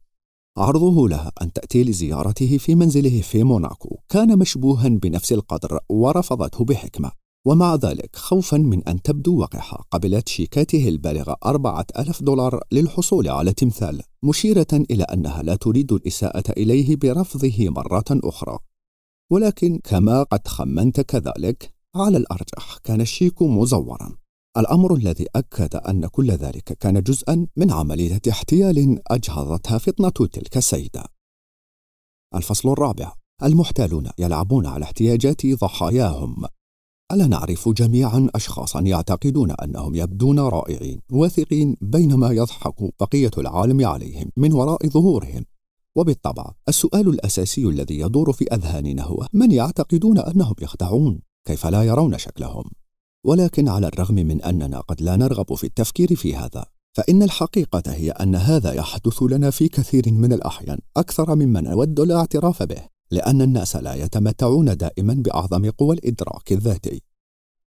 عرضه 0.58 1.10
لها 1.10 1.32
أن 1.42 1.54
تأتي 1.54 1.84
لزيارته 1.84 2.58
في 2.58 2.76
منزله 2.76 3.22
في 3.22 3.44
موناكو 3.44 4.00
كان 4.10 4.40
مشبوها 4.40 4.88
بنفس 4.88 5.34
القدر 5.34 5.80
ورفضته 5.90 6.66
بحكمة 6.66 7.23
ومع 7.46 7.76
ذلك 7.76 8.16
خوفا 8.16 8.58
من 8.58 8.88
أن 8.88 9.02
تبدو 9.02 9.40
وقحة 9.40 9.86
قبلت 9.92 10.28
شيكاته 10.30 10.90
البالغة 10.90 11.38
أربعة 11.46 11.86
ألف 12.00 12.24
دولار 12.24 12.64
للحصول 12.72 13.30
على 13.30 13.54
تمثال 13.54 14.02
مشيرة 14.24 14.68
إلى 14.74 15.04
أنها 15.04 15.44
لا 15.44 15.56
تريد 15.56 15.92
الإساءة 15.92 16.52
إليه 16.52 16.96
برفضه 16.96 17.70
مرة 17.70 18.06
أخرى. 18.12 18.60
ولكن 19.32 19.80
كما 19.84 20.24
قد 20.24 20.48
خمنت 20.48 21.02
كذلك 21.02 21.74
على 21.96 22.18
الأرجح 22.18 22.78
كان 22.84 23.02
الشيك 23.02 23.42
مزورا. 23.42 24.16
الأمر 24.58 24.96
الذي 24.96 25.28
أكد 25.36 25.76
أن 25.76 26.08
كل 26.08 26.32
ذلك 26.32 26.78
كان 26.80 27.04
جزءا 27.04 27.48
من 27.56 27.72
عملية 27.72 28.22
احتيال 28.30 29.00
أجهضتها 29.08 29.78
فطنة 29.78 30.10
تلك 30.10 30.58
السيدة. 30.58 31.04
الفصل 32.36 32.70
الرابع. 32.70 33.14
المحتالون 33.44 34.10
يلعبون 34.20 34.66
على 34.66 34.84
احتياجات 34.84 35.46
ضحاياهم. 35.46 36.46
ألا 37.14 37.28
نعرف 37.28 37.70
جميعا 37.70 38.30
أشخاصا 38.36 38.82
يعتقدون 38.82 39.52
أنهم 39.52 39.96
يبدون 39.96 40.40
رائعين 40.40 41.00
واثقين 41.12 41.76
بينما 41.82 42.32
يضحك 42.32 42.76
بقية 43.00 43.32
العالم 43.38 43.86
عليهم 43.86 44.30
من 44.38 44.54
وراء 44.54 44.88
ظهورهم. 44.88 45.46
وبالطبع 45.96 46.52
السؤال 46.70 47.10
الأساسي 47.10 47.66
الذي 47.66 48.00
يدور 48.00 48.32
في 48.34 48.46
أذهاننا 48.54 49.04
هو 49.04 49.28
من 49.34 49.52
يعتقدون 49.52 50.20
أنهم 50.20 50.56
يخدعون؟ 50.62 51.20
كيف 51.46 51.66
لا 51.66 51.84
يرون 51.84 52.18
شكلهم؟ 52.18 52.64
ولكن 53.24 53.68
على 53.70 53.88
الرغم 53.88 54.16
من 54.16 54.42
أننا 54.42 54.80
قد 54.80 55.02
لا 55.02 55.16
نرغب 55.16 55.54
في 55.54 55.64
التفكير 55.64 56.16
في 56.16 56.36
هذا 56.36 56.66
فإن 56.94 57.24
الحقيقة 57.24 57.84
هي 57.88 58.12
أن 58.12 58.36
هذا 58.36 58.74
يحدث 58.74 59.24
لنا 59.24 59.50
في 59.50 59.68
كثير 59.68 60.12
من 60.12 60.34
الأحيان 60.34 60.78
أكثر 60.98 61.36
مما 61.36 61.62
نود 61.62 62.00
الاعتراف 62.00 62.64
به. 62.64 62.93
لأن 63.14 63.42
الناس 63.42 63.76
لا 63.76 63.94
يتمتعون 63.94 64.78
دائما 64.78 65.14
بأعظم 65.14 65.70
قوى 65.70 65.96
الإدراك 65.96 66.52
الذاتي. 66.52 67.02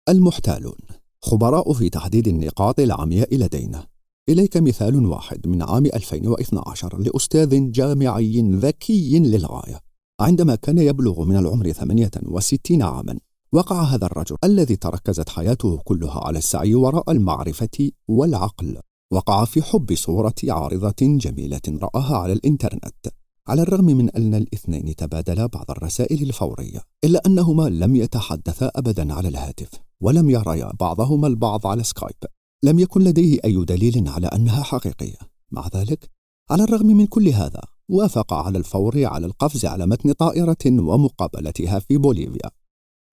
المحتالون 0.10 0.78
خبراء 1.22 1.74
في 1.74 1.90
تحديد 1.90 2.28
النقاط 2.28 2.80
العمياء 2.80 3.36
لدينا. 3.36 3.88
إليك 4.30 4.58
مثال 4.58 5.06
واحد 5.06 5.48
من 5.48 5.62
عام 5.62 5.86
2012 5.86 6.98
لأستاذ 7.00 7.72
جامعي 7.72 8.42
ذكي 8.42 9.20
للغاية. 9.20 9.80
عندما 10.20 10.56
كان 10.56 10.78
يبلغ 10.78 11.26
من 11.26 11.38
العمر 11.38 11.72
68 11.72 12.82
عاما 12.82 13.20
وقع 13.52 13.82
هذا 13.82 14.06
الرجل 14.06 14.38
الذي 14.44 14.76
تركزت 14.76 15.30
حياته 15.30 15.78
كلها 15.78 16.20
على 16.26 16.38
السعي 16.38 16.76
وراء 16.76 17.12
المعرفة 17.12 17.92
والعقل 18.08 18.78
وقع 19.12 19.46
في 19.46 19.62
حب 19.62 19.96
صورة 19.96 20.36
عارضة 20.50 20.96
جميلة 21.02 21.62
رآها 21.68 22.18
على 22.18 22.34
الإنترنت 22.34 23.23
على 23.48 23.62
الرغم 23.62 23.86
من 23.86 24.10
أن 24.10 24.36
الاثنين 24.36 24.96
تبادلا 24.96 25.46
بعض 25.46 25.72
الرسائل 25.72 26.22
الفورية 26.22 26.82
إلا 27.04 27.22
أنهما 27.26 27.70
لم 27.70 27.96
يتحدثا 27.96 28.72
أبدا 28.76 29.14
على 29.14 29.28
الهاتف 29.28 29.70
ولم 30.02 30.30
يريا 30.30 30.72
بعضهما 30.80 31.28
البعض 31.28 31.68
على 31.68 31.84
سكايب. 31.84 32.16
لم 32.64 32.80
يكن 32.80 33.02
لديه 33.02 33.40
أي 33.46 33.66
دليل 33.66 34.08
على 34.08 34.28
أنها 34.28 34.64
حقيقية. 34.64 35.18
مع 35.52 35.68
ذلك 35.76 36.10
على 36.52 36.64
الرغم 36.64 36.86
من 36.86 37.08
كل 37.08 37.28
هذا 37.28 37.62
وافق 37.90 38.34
على 38.34 38.58
الفور 38.58 39.06
على 39.06 39.26
القفز 39.26 39.66
على 39.66 39.86
متن 39.88 40.12
طائرة 40.12 40.66
ومقابلتها 40.66 41.80
في 41.80 41.98
بوليفيا. 41.98 42.50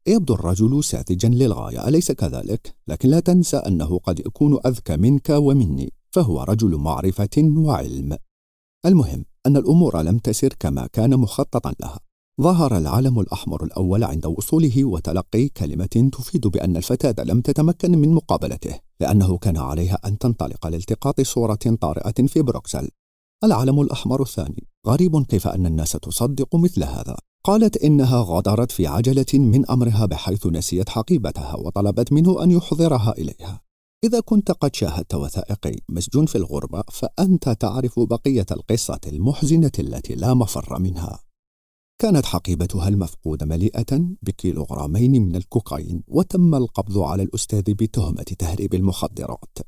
يبدو 0.06 0.34
الرجل 0.34 0.84
ساذجا 0.84 1.28
للغاية 1.28 1.88
أليس 1.88 2.12
كذلك؟ 2.12 2.74
لكن 2.88 3.08
لا 3.08 3.20
تنسى 3.20 3.56
أنه 3.56 3.98
قد 3.98 4.20
يكون 4.20 4.58
أذكى 4.66 4.96
منك 4.96 5.30
ومني 5.30 5.92
فهو 6.10 6.42
رجل 6.42 6.76
معرفة 6.76 7.52
وعلم. 7.56 8.16
المهم 8.86 9.24
أن 9.46 9.56
الأمور 9.56 10.02
لم 10.02 10.18
تسر 10.18 10.54
كما 10.60 10.86
كان 10.86 11.16
مخططا 11.16 11.74
لها. 11.80 12.00
ظهر 12.40 12.76
العلم 12.76 13.20
الأحمر 13.20 13.64
الأول 13.64 14.04
عند 14.04 14.26
وصوله 14.26 14.84
وتلقي 14.84 15.48
كلمة 15.48 16.10
تفيد 16.12 16.46
بأن 16.46 16.76
الفتاة 16.76 17.24
لم 17.24 17.40
تتمكن 17.40 17.98
من 17.98 18.14
مقابلته 18.14 18.80
لأنه 19.00 19.38
كان 19.38 19.56
عليها 19.56 19.98
أن 20.04 20.18
تنطلق 20.18 20.66
لالتقاط 20.66 21.20
صورة 21.20 21.58
طارئة 21.80 22.26
في 22.26 22.42
بروكسل. 22.42 22.88
العلم 23.44 23.80
الأحمر 23.80 24.22
الثاني 24.22 24.66
غريب 24.86 25.22
كيف 25.26 25.48
أن 25.48 25.66
الناس 25.66 25.92
تصدق 25.92 26.56
مثل 26.56 26.84
هذا. 26.84 27.16
قالت 27.44 27.76
إنها 27.76 28.24
غادرت 28.26 28.72
في 28.72 28.86
عجلة 28.86 29.26
من 29.34 29.70
أمرها 29.70 30.06
بحيث 30.06 30.46
نسيت 30.46 30.88
حقيبتها 30.88 31.56
وطلبت 31.56 32.12
منه 32.12 32.42
أن 32.42 32.50
يحضرها 32.50 33.14
إليها. 33.18 33.60
إذا 34.04 34.20
كنت 34.20 34.50
قد 34.50 34.74
شاهدت 34.74 35.14
وثائقي 35.14 35.76
مسجون 35.88 36.26
في 36.26 36.38
الغربة 36.38 36.82
فأنت 36.90 37.48
تعرف 37.48 38.00
بقية 38.00 38.46
القصة 38.50 39.00
المحزنة 39.06 39.72
التي 39.78 40.14
لا 40.14 40.34
مفر 40.34 40.78
منها. 40.78 41.20
كانت 41.98 42.26
حقيبتها 42.26 42.88
المفقودة 42.88 43.46
مليئة 43.46 44.00
بكيلوغرامين 44.22 45.22
من 45.22 45.36
الكوكايين 45.36 46.02
وتم 46.08 46.54
القبض 46.54 46.98
على 46.98 47.22
الأستاذ 47.22 47.62
بتهمة 47.62 48.22
تهريب 48.22 48.74
المخدرات. 48.74 49.58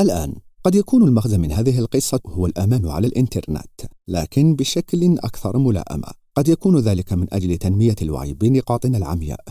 الآن 0.00 0.34
قد 0.64 0.74
يكون 0.74 1.02
المغزى 1.02 1.38
من 1.38 1.52
هذه 1.52 1.78
القصة 1.78 2.20
هو 2.26 2.46
الأمان 2.46 2.88
على 2.88 3.06
الإنترنت، 3.06 3.80
لكن 4.08 4.56
بشكل 4.56 5.18
أكثر 5.18 5.58
ملائمة. 5.58 6.08
قد 6.34 6.48
يكون 6.48 6.78
ذلك 6.78 7.12
من 7.12 7.34
أجل 7.34 7.56
تنمية 7.58 7.96
الوعي 8.02 8.32
بنقاطنا 8.32 8.98
العمياء 8.98 9.44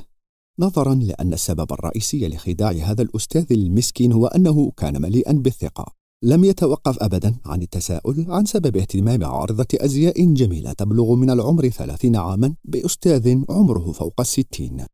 نظرا 0.62 0.96
لأن 0.96 1.34
السبب 1.34 1.74
الرئيسي 1.74 2.28
لخداع 2.28 2.72
هذا 2.72 3.02
الأستاذ 3.02 3.46
المسكين 3.52 4.12
هو 4.12 4.28
أنه 4.28 4.72
كان 4.78 5.02
مليئا 5.02 5.34
بالثقة. 5.34 5.86
لم 6.24 6.44
يتوقف 6.44 7.04
أبدا 7.04 7.36
عن 7.46 7.62
التساؤل 7.62 8.26
عن 8.30 8.46
سبب 8.46 8.78
اهتمام 8.78 9.24
عارضة 9.24 9.68
أزياء 9.76 10.34
جميلة 10.34 10.74
تبلغ 10.74 11.16
من 11.16 11.30
العمر 11.30 11.70
ثلاثين 11.70 12.16
عاما 12.16 12.56
بأستاذ 12.66 13.38
عمره 13.50 13.92
فوق 13.92 14.22
الستين. 14.22 14.86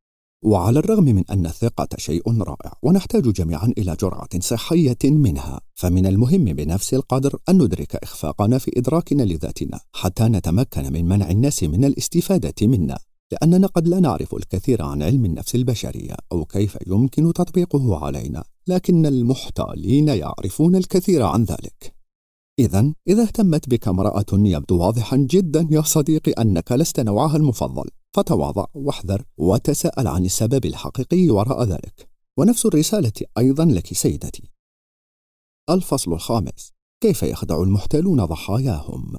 وعلى 0.43 0.79
الرغم 0.79 1.03
من 1.03 1.23
أن 1.29 1.45
الثقة 1.45 1.87
شيء 1.97 2.41
رائع 2.41 2.73
ونحتاج 2.83 3.23
جميعا 3.23 3.73
إلى 3.77 3.95
جرعة 4.01 4.39
صحية 4.39 4.97
منها 5.03 5.61
فمن 5.75 6.05
المهم 6.05 6.45
بنفس 6.45 6.93
القدر 6.93 7.39
أن 7.49 7.55
ندرك 7.55 7.95
إخفاقنا 7.95 8.57
في 8.57 8.71
إدراكنا 8.77 9.23
لذاتنا 9.23 9.79
حتى 9.93 10.23
نتمكن 10.23 10.93
من 10.93 11.05
منع 11.05 11.29
الناس 11.29 11.63
من 11.63 11.85
الاستفادة 11.85 12.67
منا. 12.67 12.97
لأننا 13.31 13.67
قد 13.67 13.87
لا 13.87 13.99
نعرف 13.99 14.35
الكثير 14.35 14.81
عن 14.81 15.03
علم 15.03 15.25
النفس 15.25 15.55
البشرية 15.55 16.15
أو 16.31 16.45
كيف 16.45 16.77
يمكن 16.87 17.33
تطبيقه 17.33 18.05
علينا، 18.05 18.43
لكن 18.67 19.05
المحتالين 19.05 20.07
يعرفون 20.07 20.75
الكثير 20.75 21.23
عن 21.23 21.43
ذلك. 21.43 21.95
إذا 22.59 22.93
إذا 23.07 23.23
اهتمت 23.23 23.69
بك 23.69 23.87
امرأة 23.87 24.25
يبدو 24.33 24.77
واضحا 24.77 25.17
جدا 25.17 25.67
يا 25.71 25.81
صديقي 25.81 26.31
أنك 26.31 26.71
لست 26.71 26.99
نوعها 26.99 27.37
المفضل، 27.37 27.89
فتواضع 28.15 28.65
واحذر 28.73 29.23
وتساءل 29.37 30.07
عن 30.07 30.25
السبب 30.25 30.65
الحقيقي 30.65 31.29
وراء 31.29 31.63
ذلك. 31.63 32.09
ونفس 32.37 32.65
الرسالة 32.65 33.11
أيضا 33.37 33.65
لك 33.65 33.93
سيدتي. 33.93 34.51
الفصل 35.69 36.13
الخامس: 36.13 36.73
كيف 37.03 37.23
يخدع 37.23 37.61
المحتالون 37.61 38.25
ضحاياهم؟ 38.25 39.15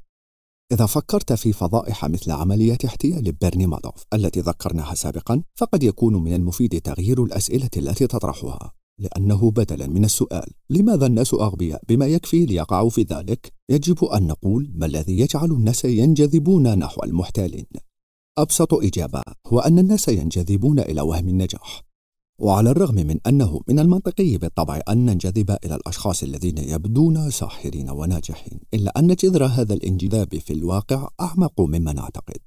إذا 0.72 0.86
فكرت 0.86 1.32
في 1.32 1.52
فضائح 1.52 2.04
مثل 2.04 2.30
عملية 2.30 2.78
احتيال 2.84 3.32
بيرني 3.32 3.66
مادوف 3.66 4.04
التي 4.14 4.40
ذكرناها 4.40 4.94
سابقا 4.94 5.42
فقد 5.54 5.82
يكون 5.82 6.14
من 6.14 6.34
المفيد 6.34 6.80
تغيير 6.80 7.24
الأسئلة 7.24 7.70
التي 7.76 8.06
تطرحها. 8.06 8.72
لأنه 8.98 9.50
بدلا 9.50 9.86
من 9.86 10.04
السؤال. 10.04 10.52
لماذا 10.70 11.06
الناس 11.06 11.34
أغبياء 11.34 11.82
بما 11.88 12.06
يكفي 12.06 12.46
ليقعوا 12.46 12.90
في 12.90 13.02
ذلك؟ 13.02 13.52
يجب 13.70 14.04
أن 14.04 14.26
نقول 14.26 14.72
ما 14.74 14.86
الذي 14.86 15.18
يجعل 15.18 15.52
الناس 15.52 15.84
ينجذبون 15.84 16.78
نحو 16.78 17.02
المحتالين. 17.04 17.66
أبسط 18.38 18.74
إجابة 18.74 19.22
هو 19.46 19.60
أن 19.60 19.78
الناس 19.78 20.08
ينجذبون 20.08 20.78
إلى 20.78 21.00
وهم 21.00 21.28
النجاح. 21.28 21.87
وعلى 22.38 22.70
الرغم 22.70 22.94
من 22.94 23.18
أنه 23.26 23.60
من 23.68 23.78
المنطقي 23.78 24.36
بالطبع 24.36 24.80
أن 24.88 25.06
ننجذب 25.06 25.56
إلى 25.64 25.74
الأشخاص 25.74 26.22
الذين 26.22 26.58
يبدون 26.58 27.30
ساحرين 27.30 27.90
وناجحين 27.90 28.60
إلا 28.74 28.98
أن 28.98 29.14
جذر 29.14 29.44
هذا 29.44 29.74
الانجذاب 29.74 30.38
في 30.38 30.52
الواقع 30.52 31.08
أعمق 31.20 31.60
مما 31.60 31.92
نعتقد 31.92 32.40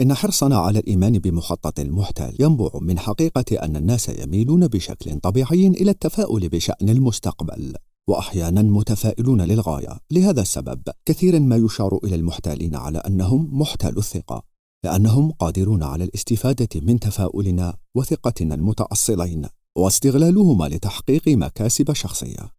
إن 0.00 0.14
حرصنا 0.14 0.56
على 0.56 0.78
الإيمان 0.78 1.18
بمخطط 1.18 1.80
المحتال 1.80 2.36
ينبع 2.38 2.70
من 2.80 2.98
حقيقة 2.98 3.64
أن 3.64 3.76
الناس 3.76 4.08
يميلون 4.08 4.66
بشكل 4.66 5.20
طبيعي 5.20 5.66
إلى 5.66 5.90
التفاؤل 5.90 6.48
بشأن 6.48 6.88
المستقبل 6.88 7.74
وأحيانا 8.08 8.62
متفائلون 8.62 9.42
للغاية. 9.42 9.98
لهذا 10.10 10.42
السبب 10.42 10.82
كثيرا 11.06 11.38
ما 11.38 11.56
يشار 11.56 11.98
إلى 12.04 12.14
المحتالين 12.14 12.76
على 12.76 12.98
أنهم 12.98 13.60
محتال 13.60 13.98
الثقة. 13.98 14.49
لأنهم 14.84 15.30
قادرون 15.30 15.82
على 15.82 16.04
الاستفادة 16.04 16.68
من 16.74 17.00
تفاؤلنا 17.00 17.76
وثقتنا 17.94 18.54
المتأصلين 18.54 19.46
واستغلالهما 19.76 20.64
لتحقيق 20.64 21.28
مكاسب 21.28 21.92
شخصية. 21.92 22.52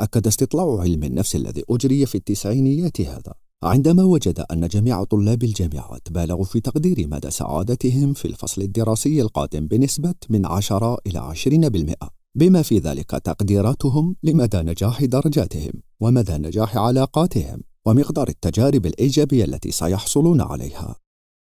أكد 0.00 0.26
استطلاع 0.26 0.80
علم 0.80 1.04
النفس 1.04 1.36
الذي 1.36 1.64
أجري 1.70 2.06
في 2.06 2.14
التسعينيات 2.14 3.00
هذا 3.00 3.34
عندما 3.62 4.02
وجد 4.02 4.44
أن 4.52 4.68
جميع 4.68 5.04
طلاب 5.04 5.44
الجامعات 5.44 6.12
بالغوا 6.12 6.44
في 6.44 6.60
تقدير 6.60 7.08
مدى 7.08 7.30
سعادتهم 7.30 8.12
في 8.12 8.24
الفصل 8.24 8.62
الدراسي 8.62 9.20
القادم 9.20 9.66
بنسبة 9.66 10.14
من 10.30 10.46
10 10.46 10.98
إلى 11.06 11.34
20% 11.34 12.08
بما 12.34 12.62
في 12.62 12.78
ذلك 12.78 13.10
تقديراتهم 13.10 14.16
لمدى 14.22 14.58
نجاح 14.58 15.04
درجاتهم 15.04 15.72
ومدى 16.00 16.32
نجاح 16.32 16.76
علاقاتهم 16.76 17.60
ومقدار 17.86 18.28
التجارب 18.28 18.86
الإيجابية 18.86 19.44
التي 19.44 19.70
سيحصلون 19.70 20.40
عليها. 20.40 20.96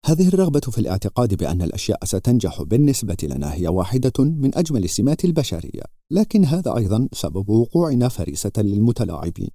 هذه 0.07 0.29
الرغبة 0.29 0.61
في 0.61 0.79
الاعتقاد 0.79 1.35
بأن 1.35 1.63
الأشياء 1.63 2.05
ستنجح 2.05 2.63
بالنسبة 2.63 3.17
لنا 3.23 3.55
هي 3.55 3.69
واحدة 3.69 4.13
من 4.19 4.59
أجمل 4.59 4.85
السمات 4.85 5.25
البشرية، 5.25 5.83
لكن 6.11 6.45
هذا 6.45 6.77
أيضا 6.77 7.09
سبب 7.13 7.49
وقوعنا 7.49 8.09
فريسة 8.09 8.53
للمتلاعبين. 8.59 9.49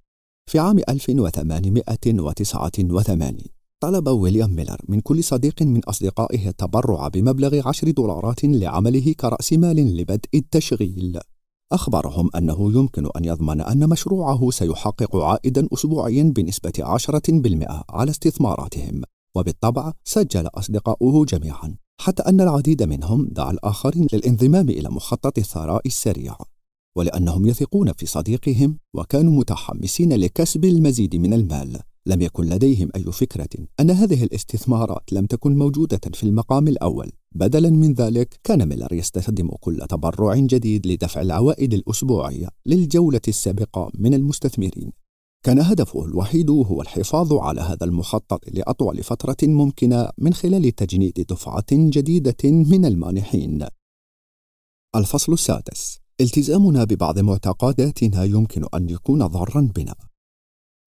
في 0.50 0.58
عام 0.58 0.78
1889 0.78 3.36
طلب 3.80 4.08
ويليام 4.08 4.56
ميلر 4.56 4.80
من 4.88 5.00
كل 5.00 5.24
صديق 5.24 5.62
من 5.62 5.84
أصدقائه 5.84 6.48
التبرع 6.48 7.08
بمبلغ 7.08 7.68
عشر 7.68 7.90
دولارات 7.90 8.44
لعمله 8.44 9.14
كرأس 9.20 9.52
مال 9.52 9.96
لبدء 9.96 10.28
التشغيل. 10.34 11.18
أخبرهم 11.72 12.30
أنه 12.36 12.72
يمكن 12.72 13.08
أن 13.16 13.24
يضمن 13.24 13.60
أن 13.60 13.88
مشروعه 13.88 14.50
سيحقق 14.50 15.16
عائدا 15.16 15.68
أسبوعيا 15.72 16.22
بنسبة 16.22 16.72
10% 16.78 17.84
على 17.90 18.10
استثماراتهم 18.10 19.02
وبالطبع 19.36 19.92
سجل 20.04 20.46
أصدقاؤه 20.46 21.24
جميعا 21.24 21.76
حتى 22.00 22.22
أن 22.22 22.40
العديد 22.40 22.82
منهم 22.82 23.28
دعا 23.32 23.50
الآخرين 23.50 24.06
للانضمام 24.12 24.68
إلى 24.68 24.88
مخطط 24.88 25.38
الثراء 25.38 25.86
السريع 25.86 26.36
ولأنهم 26.96 27.46
يثقون 27.46 27.92
في 27.92 28.06
صديقهم 28.06 28.78
وكانوا 28.94 29.32
متحمسين 29.32 30.12
لكسب 30.12 30.64
المزيد 30.64 31.16
من 31.16 31.32
المال. 31.32 31.80
لم 32.06 32.22
يكن 32.22 32.44
لديهم 32.44 32.88
أي 32.96 33.02
فكرة 33.02 33.48
أن 33.80 33.90
هذه 33.90 34.24
الاستثمارات 34.24 35.12
لم 35.12 35.26
تكن 35.26 35.56
موجودة 35.56 36.00
في 36.14 36.22
المقام 36.24 36.68
الأول. 36.68 37.12
بدلا 37.32 37.70
من 37.70 37.92
ذلك 37.92 38.40
كان 38.44 38.68
ميلر 38.68 38.92
يستخدم 38.92 39.48
كل 39.60 39.86
تبرع 39.88 40.34
جديد 40.34 40.86
لدفع 40.86 41.20
العوائد 41.20 41.74
الأسبوعية 41.74 42.48
للجولة 42.66 43.20
السابقة 43.28 43.90
من 43.94 44.14
المستثمرين. 44.14 44.92
كان 45.44 45.58
هدفه 45.60 46.04
الوحيد 46.04 46.50
هو 46.50 46.82
الحفاظ 46.82 47.32
على 47.32 47.60
هذا 47.60 47.84
المخطط 47.84 48.40
لأطول 48.48 49.02
فترة 49.02 49.36
ممكنة 49.42 50.10
من 50.18 50.34
خلال 50.34 50.74
تجنيد 50.74 51.26
دفعة 51.28 51.66
جديدة 51.72 52.36
من 52.44 52.84
المانحين. 52.84 53.66
الفصل 54.96 55.32
السادس: 55.32 55.98
التزامنا 56.20 56.84
ببعض 56.84 57.18
معتقداتنا 57.18 58.24
يمكن 58.24 58.64
أن 58.74 58.88
يكون 58.88 59.26
ضارا 59.26 59.60
بنا. 59.60 59.94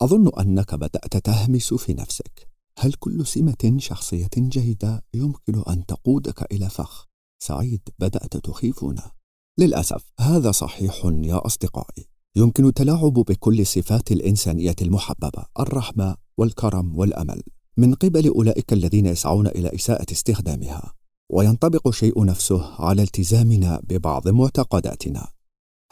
أظن 0.01 0.31
أنك 0.39 0.75
بدأت 0.75 1.17
تهمس 1.17 1.73
في 1.73 1.93
نفسك. 1.93 2.49
هل 2.79 2.93
كل 2.93 3.27
سمة 3.27 3.75
شخصية 3.77 4.29
جيدة 4.37 5.05
يمكن 5.13 5.63
أن 5.67 5.85
تقودك 5.85 6.51
إلى 6.51 6.69
فخ؟ 6.69 7.05
سعيد 7.43 7.81
بدأت 7.99 8.37
تخيفنا. 8.37 9.11
للأسف 9.57 10.05
هذا 10.19 10.51
صحيح 10.51 11.05
يا 11.05 11.45
أصدقائي. 11.45 12.16
يمكن 12.37 12.65
التلاعب 12.65 13.13
بكل 13.13 13.59
الصفات 13.61 14.11
الإنسانية 14.11 14.75
المحببة 14.81 15.45
الرحمة 15.59 16.15
والكرم 16.37 16.97
والأمل. 16.97 17.41
من 17.77 17.93
قبل 17.93 18.27
أولئك 18.27 18.73
الذين 18.73 19.05
يسعون 19.05 19.47
إلى 19.47 19.75
إساءة 19.75 20.05
استخدامها 20.11 20.93
وينطبق 21.31 21.87
الشيء 21.87 22.25
نفسه 22.25 22.81
على 22.81 23.01
التزامنا 23.01 23.81
ببعض 23.83 24.27
معتقداتنا. 24.27 25.27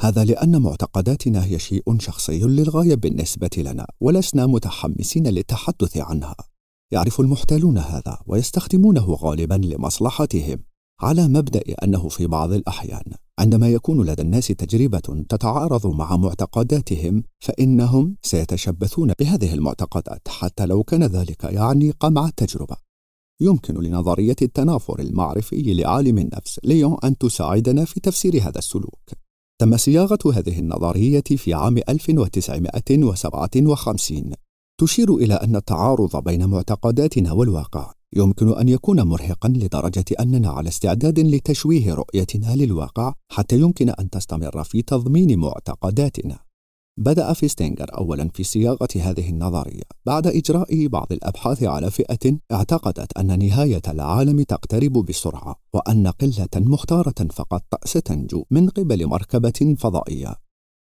هذا 0.01 0.23
لأن 0.23 0.61
معتقداتنا 0.61 1.45
هي 1.45 1.59
شيء 1.59 1.99
شخصي 1.99 2.39
للغاية 2.39 2.95
بالنسبة 2.95 3.49
لنا 3.57 3.87
ولسنا 4.01 4.45
متحمسين 4.45 5.27
للتحدث 5.27 5.97
عنها. 5.97 6.35
يعرف 6.91 7.19
المحتالون 7.19 7.77
هذا 7.77 8.17
ويستخدمونه 8.27 9.13
غالبا 9.13 9.55
لمصلحتهم. 9.55 10.63
على 11.01 11.27
مبدأ 11.27 11.61
أنه 11.83 12.09
في 12.09 12.27
بعض 12.27 12.53
الأحيان 12.53 13.03
عندما 13.39 13.69
يكون 13.69 14.05
لدى 14.05 14.21
الناس 14.21 14.47
تجربة 14.47 15.25
تتعارض 15.29 15.87
مع 15.87 16.17
معتقداتهم 16.17 17.23
فإنهم 17.39 18.17
سيتشبثون 18.21 19.13
بهذه 19.19 19.53
المعتقدات 19.53 20.27
حتى 20.27 20.65
لو 20.65 20.83
كان 20.83 21.03
ذلك 21.03 21.43
يعني 21.43 21.91
قمع 21.91 22.27
التجربة. 22.27 22.77
يمكن 23.41 23.73
لنظرية 23.73 24.35
التنافر 24.41 24.99
المعرفي 24.99 25.73
لعالم 25.73 26.17
النفس 26.17 26.59
ليون 26.63 26.97
أن 27.03 27.17
تساعدنا 27.17 27.85
في 27.85 27.99
تفسير 27.99 28.41
هذا 28.41 28.57
السلوك. 28.57 29.11
تم 29.61 29.77
صياغة 29.77 30.19
هذه 30.33 30.59
النظرية 30.59 31.21
في 31.21 31.53
عام 31.53 31.77
1957 31.89 34.31
تشير 34.81 35.15
إلى 35.15 35.33
أن 35.33 35.55
التعارض 35.55 36.23
بين 36.23 36.45
معتقداتنا 36.45 37.31
والواقع 37.31 37.93
يمكن 38.13 38.57
أن 38.57 38.69
يكون 38.69 39.01
مرهقا 39.01 39.49
لدرجة 39.49 40.05
أننا 40.19 40.49
على 40.49 40.69
استعداد 40.69 41.19
لتشويه 41.19 41.93
رؤيتنا 41.93 42.55
للواقع 42.55 43.13
حتى 43.31 43.59
يمكن 43.59 43.89
أن 43.89 44.09
تستمر 44.09 44.63
في 44.63 44.81
تضمين 44.81 45.39
معتقداتنا. 45.39 46.39
بدأ 46.97 47.33
فيستينجر 47.33 47.97
أولا 47.97 48.29
في 48.33 48.43
صياغة 48.43 48.87
هذه 48.95 49.29
النظرية 49.29 49.83
بعد 50.05 50.27
إجراء 50.27 50.87
بعض 50.87 51.07
الأبحاث 51.11 51.63
على 51.63 51.91
فئة 51.91 52.37
اعتقدت 52.51 53.17
أن 53.17 53.39
نهاية 53.39 53.81
العالم 53.87 54.43
تقترب 54.43 54.93
بسرعة 54.93 55.55
وأن 55.73 56.07
قلة 56.07 56.47
مختارة 56.55 57.27
فقط 57.33 57.63
ستنجو 57.85 58.45
من 58.51 58.69
قبل 58.69 59.07
مركبة 59.07 59.75
فضائية. 59.77 60.44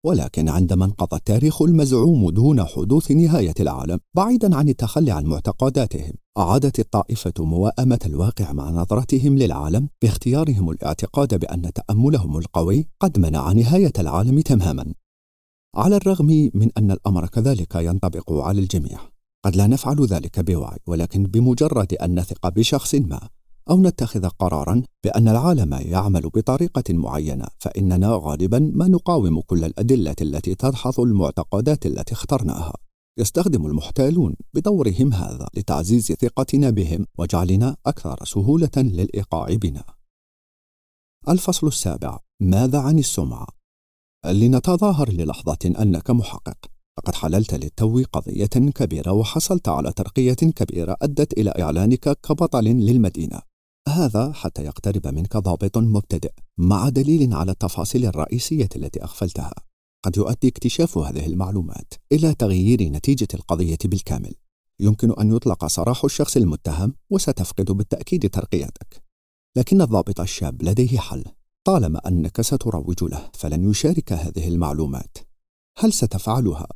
ولكن 0.05 0.49
عندما 0.49 0.85
انقضى 0.85 1.15
التاريخ 1.15 1.61
المزعوم 1.61 2.29
دون 2.29 2.63
حدوث 2.63 3.11
نهاية 3.11 3.53
العالم 3.59 3.99
بعيدا 4.15 4.55
عن 4.55 4.69
التخلي 4.69 5.11
عن 5.11 5.25
معتقداتهم 5.25 6.13
أعادت 6.37 6.79
الطائفة 6.79 7.33
موائمة 7.39 7.99
الواقع 8.05 8.51
مع 8.51 8.69
نظرتهم 8.69 9.37
للعالم 9.37 9.89
باختيارهم 10.01 10.69
الاعتقاد 10.69 11.39
بأن 11.39 11.73
تأملهم 11.73 12.37
القوي 12.37 12.87
قد 12.99 13.19
منع 13.19 13.51
نهاية 13.51 13.93
العالم 13.99 14.39
تماما. 14.39 14.93
على 15.75 15.95
الرغم 15.95 16.49
من 16.53 16.69
أن 16.77 16.91
الأمر 16.91 17.27
كذلك 17.27 17.75
ينطبق 17.75 18.31
على 18.31 18.61
الجميع 18.61 18.99
قد 19.45 19.55
لا 19.55 19.67
نفعل 19.67 20.05
ذلك 20.05 20.39
بوعي 20.39 20.77
ولكن 20.87 21.23
بمجرد 21.23 21.93
أن 21.93 22.19
نثق 22.19 22.49
بشخص 22.49 22.95
ما 22.95 23.29
أو 23.69 23.81
نتخذ 23.81 24.27
قرارا 24.27 24.83
بأن 25.03 25.27
العالم 25.27 25.73
يعمل 25.73 26.21
بطريقة 26.21 26.83
معينة 26.93 27.45
فإننا 27.59 28.19
غالبا 28.21 28.71
ما 28.73 28.87
نقاوم 28.87 29.41
كل 29.41 29.65
الأدلة 29.65 30.15
التي 30.21 30.55
تدحض 30.55 30.99
المعتقدات 30.99 31.85
التي 31.85 32.13
اخترناها 32.13 32.73
يستخدم 33.17 33.65
المحتالون 33.65 34.35
بدورهم 34.53 35.13
هذا 35.13 35.47
لتعزيز 35.53 36.11
ثقتنا 36.11 36.69
بهم 36.69 37.07
وجعلنا 37.17 37.75
أكثر 37.85 38.25
سهولة 38.25 38.71
للإيقاع 38.77 39.55
بنا. 39.55 39.83
الفصل 41.29 41.67
السابع: 41.67 42.19
ماذا 42.41 42.79
عن 42.79 42.99
السمعة؟ 42.99 43.47
لنتظاهر 44.25 45.11
للحظة 45.11 45.73
أنك 45.79 46.11
محقق، 46.11 46.57
لقد 46.99 47.15
حللت 47.15 47.53
للتو 47.53 48.03
قضية 48.13 48.45
كبيرة 48.45 49.11
وحصلت 49.11 49.69
على 49.69 49.91
ترقية 49.91 50.33
كبيرة 50.33 50.97
أدت 51.01 51.33
إلى 51.33 51.53
إعلانك 51.59 52.19
كبطل 52.19 52.63
للمدينة. 52.63 53.50
هذا 53.87 54.31
حتى 54.31 54.65
يقترب 54.65 55.07
منك 55.07 55.37
ضابط 55.37 55.77
مبتدئ 55.77 56.31
مع 56.57 56.89
دليل 56.89 57.33
على 57.33 57.51
التفاصيل 57.51 58.05
الرئيسية 58.05 58.69
التي 58.75 59.03
أغفلتها. 59.03 59.53
قد 60.05 60.17
يؤدي 60.17 60.47
اكتشاف 60.47 60.97
هذه 60.97 61.25
المعلومات 61.25 61.93
إلى 62.11 62.35
تغيير 62.35 62.83
نتيجة 62.83 63.27
القضية 63.33 63.77
بالكامل. 63.85 64.35
يمكن 64.79 65.11
أن 65.11 65.35
يطلق 65.35 65.67
سراح 65.67 66.03
الشخص 66.03 66.37
المتهم 66.37 66.93
وستفقد 67.09 67.71
بالتأكيد 67.71 68.29
ترقيتك. 68.29 69.03
لكن 69.57 69.81
الضابط 69.81 70.19
الشاب 70.19 70.63
لديه 70.63 70.99
حل. 70.99 71.23
طالما 71.63 71.99
أنك 72.07 72.41
ستروج 72.41 73.03
له 73.03 73.29
فلن 73.33 73.69
يشارك 73.69 74.13
هذه 74.13 74.47
المعلومات 74.47 75.17
هل 75.77 75.93
ستفعلها 75.93 76.67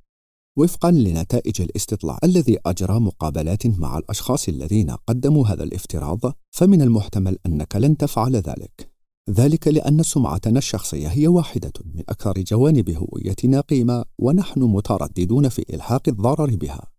وفقا 0.58 0.92
لنتائج 0.92 1.62
الاستطلاع 1.62 2.20
الذي 2.24 2.58
أجرى 2.66 3.00
مقابلات 3.00 3.68
مع 3.68 3.98
الأشخاص 3.98 4.48
الذين 4.48 4.92
قدموا 4.92 5.48
هذا 5.48 5.64
الافتراض 5.64 6.20
فمن 6.52 6.82
المحتمل 6.82 7.38
أنك 7.46 7.76
لن 7.76 7.98
تفعل 7.98 8.36
ذلك. 8.36 8.92
ذلك 9.30 9.68
لأن 9.68 10.04
سمعتنا 10.04 10.58
الشخصية 10.58 11.08
هي 11.08 11.28
واحدة 11.28 11.74
من 11.86 12.04
أكثر 12.10 12.34
جوانب 12.42 12.90
هويتنا 12.90 13.62
قيمة 13.62 14.06
ونحن 14.20 14.62
مترددون 14.62 15.50
في 15.50 15.66
إلحاق 15.74 16.02
الضرر 16.08 16.56
بها. 16.56 16.95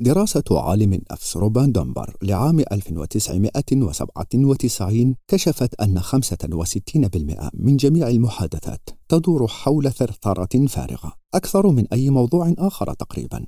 دراسة 0.00 0.44
عالم 0.50 1.00
نفس 1.12 1.36
روبان 1.36 1.72
دمبر 1.72 2.16
لعام 2.22 2.60
1997 2.60 5.14
كشفت 5.28 5.80
أن 5.80 6.00
65% 6.00 7.50
من 7.54 7.76
جميع 7.76 8.08
المحادثات 8.08 8.90
تدور 9.08 9.46
حول 9.46 9.92
ثرثرة 9.92 10.66
فارغة 10.66 11.12
أكثر 11.34 11.66
من 11.66 11.86
أي 11.92 12.10
موضوع 12.10 12.54
آخر 12.58 12.94
تقريبا. 12.94 13.46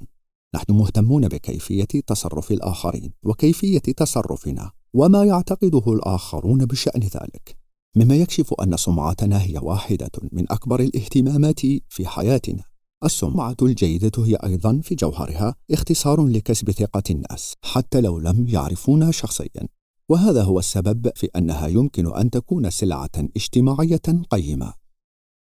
نحن 0.54 0.72
مهتمون 0.72 1.28
بكيفية 1.28 1.88
تصرف 2.06 2.52
الآخرين 2.52 3.12
وكيفية 3.22 3.78
تصرفنا 3.78 4.70
وما 4.94 5.24
يعتقده 5.24 5.92
الآخرون 5.92 6.64
بشأن 6.64 7.00
ذلك. 7.00 7.56
مما 7.96 8.16
يكشف 8.16 8.54
أن 8.54 8.76
سمعتنا 8.76 9.42
هي 9.42 9.58
واحدة 9.58 10.10
من 10.32 10.52
أكبر 10.52 10.80
الاهتمامات 10.80 11.60
في 11.88 12.06
حياتنا. 12.06 12.69
السمعة 13.04 13.56
الجيدة 13.62 14.24
هي 14.24 14.34
أيضا 14.34 14.80
في 14.82 14.94
جوهرها 14.94 15.54
اختصار 15.70 16.26
لكسب 16.26 16.70
ثقة 16.70 17.02
الناس 17.10 17.54
حتى 17.62 18.00
لو 18.00 18.18
لم 18.18 18.48
يعرفونا 18.48 19.10
شخصيا. 19.10 19.68
وهذا 20.08 20.42
هو 20.42 20.58
السبب 20.58 21.10
في 21.14 21.28
أنها 21.36 21.66
يمكن 21.66 22.14
أن 22.14 22.30
تكون 22.30 22.70
سلعة 22.70 23.10
اجتماعية 23.36 24.02
قيمة. 24.30 24.74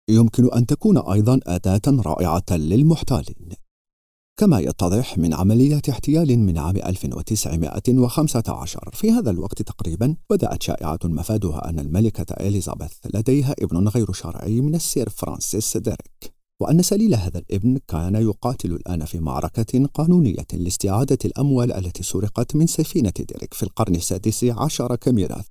يمكن 0.09 0.53
أن 0.53 0.67
تكون 0.67 0.99
أيضا 0.99 1.41
أداة 1.47 1.83
رائعة 1.87 2.45
للمحتالين. 2.51 3.49
كما 4.37 4.61
يتضح 4.61 5.19
من 5.19 5.35
عمليات 5.35 5.89
احتيال 5.89 6.39
من 6.39 6.59
عام 6.59 6.77
1915 6.77 8.91
في 8.93 9.11
هذا 9.11 9.31
الوقت 9.31 9.63
تقريبا 9.63 10.17
بدأت 10.31 10.63
شائعات 10.63 11.07
مفادها 11.07 11.69
أن 11.69 11.79
الملكة 11.79 12.47
إليزابيث 12.47 12.93
لديها 13.15 13.55
ابن 13.59 13.89
غير 13.89 14.13
شرعي 14.13 14.61
من 14.61 14.75
السير 14.75 15.09
فرانسيس 15.09 15.77
ديريك 15.77 16.35
وأن 16.61 16.83
سليل 16.83 17.15
هذا 17.15 17.39
الابن 17.39 17.79
كان 17.89 18.15
يقاتل 18.15 18.73
الآن 18.73 19.05
في 19.05 19.21
معركة 19.21 19.87
قانونية 19.95 20.47
لاستعادة 20.53 21.19
الأموال 21.25 21.73
التي 21.73 22.03
سرقت 22.03 22.57
من 22.57 22.67
سفينة 22.67 23.13
ديريك 23.19 23.55
في 23.55 23.63
القرن 23.63 23.95
السادس 23.95 24.45
عشر 24.45 24.97
كميراث. 24.97 25.47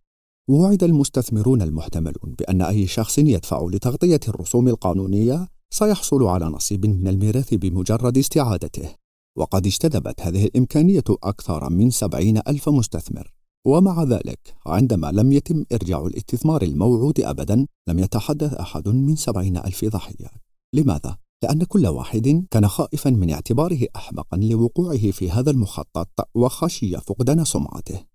ووعد 0.49 0.83
المستثمرون 0.83 1.61
المحتملون 1.61 2.35
بأن 2.39 2.61
أي 2.61 2.87
شخص 2.87 3.19
يدفع 3.19 3.67
لتغطية 3.71 4.19
الرسوم 4.27 4.67
القانونية 4.67 5.47
سيحصل 5.69 6.23
على 6.23 6.45
نصيب 6.45 6.85
من 6.85 7.07
الميراث 7.07 7.53
بمجرد 7.53 8.17
استعادته. 8.17 8.95
وقد 9.37 9.65
اجتذبت 9.65 10.21
هذه 10.21 10.45
الإمكانية 10.45 11.03
أكثر 11.09 11.69
من 11.69 11.89
سبعين 11.89 12.37
ألف 12.47 12.69
مستثمر. 12.69 13.33
ومع 13.65 14.03
ذلك 14.03 14.55
عندما 14.65 15.11
لم 15.11 15.31
يتم 15.31 15.63
إرجاع 15.73 16.05
الاستثمار 16.05 16.61
الموعود 16.61 17.19
أبدا 17.19 17.67
لم 17.87 17.99
يتحدث 17.99 18.53
أحد 18.53 18.87
من 18.87 19.15
سبعين 19.15 19.57
ألف 19.57 19.85
ضحية. 19.85 20.52
لماذا؟ 20.73 21.17
لأن 21.43 21.63
كل 21.63 21.87
واحد 21.87 22.45
كان 22.51 22.67
خائفا 22.67 23.09
من 23.09 23.31
اعتباره 23.31 23.87
أحمقا 23.95 24.37
لوقوعه 24.37 25.11
في 25.11 25.31
هذا 25.31 25.51
المخطط 25.51 26.29
وخشي 26.35 26.97
فقدان 26.97 27.45
سمعته. 27.45 28.05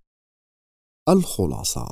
الخلاصة 1.09 1.89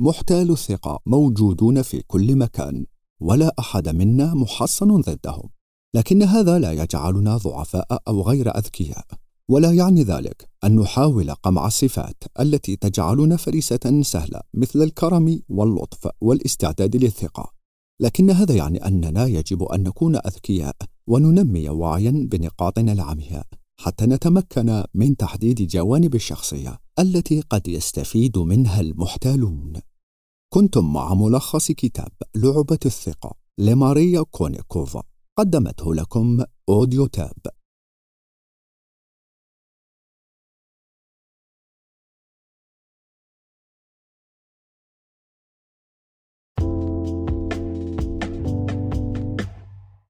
محتال 0.00 0.50
الثقة 0.50 0.98
موجودون 1.06 1.82
في 1.82 2.02
كل 2.02 2.36
مكان 2.36 2.86
ولا 3.20 3.54
أحد 3.58 3.88
منا 3.88 4.34
محصن 4.34 5.00
ضدهم. 5.00 5.50
لكن 5.94 6.22
هذا 6.22 6.58
لا 6.58 6.72
يجعلنا 6.72 7.36
ضعفاء 7.36 8.02
أو 8.08 8.22
غير 8.22 8.58
أذكياء. 8.58 9.06
ولا 9.48 9.72
يعني 9.72 10.02
ذلك 10.02 10.50
أن 10.64 10.76
نحاول 10.76 11.30
قمع 11.30 11.66
الصفات 11.66 12.24
التي 12.40 12.76
تجعلنا 12.76 13.36
فريسة 13.36 14.02
سهلة 14.02 14.40
مثل 14.54 14.82
الكرم 14.82 15.42
واللطف 15.48 16.08
والاستعداد 16.20 16.96
للثقة. 16.96 17.57
لكن 18.00 18.30
هذا 18.30 18.54
يعني 18.54 18.86
أننا 18.86 19.26
يجب 19.26 19.62
أن 19.62 19.82
نكون 19.82 20.16
أذكياء 20.16 20.76
وننمي 21.06 21.68
وعيا 21.68 22.10
بنقاطنا 22.10 22.92
العمياء 22.92 23.46
حتى 23.80 24.06
نتمكن 24.06 24.84
من 24.94 25.16
تحديد 25.16 25.66
جوانب 25.66 26.14
الشخصية 26.14 26.78
التي 26.98 27.40
قد 27.40 27.68
يستفيد 27.68 28.38
منها 28.38 28.80
المحتالون. 28.80 29.72
كنتم 30.52 30.92
مع 30.92 31.14
ملخص 31.14 31.72
كتاب 31.72 32.12
لعبة 32.36 32.78
الثقة 32.86 33.34
لماريا 33.58 34.22
كونيكوفا 34.22 35.02
قدمته 35.38 35.94
لكم 35.94 36.44
أوديو 36.68 37.06
تاب. 37.06 37.57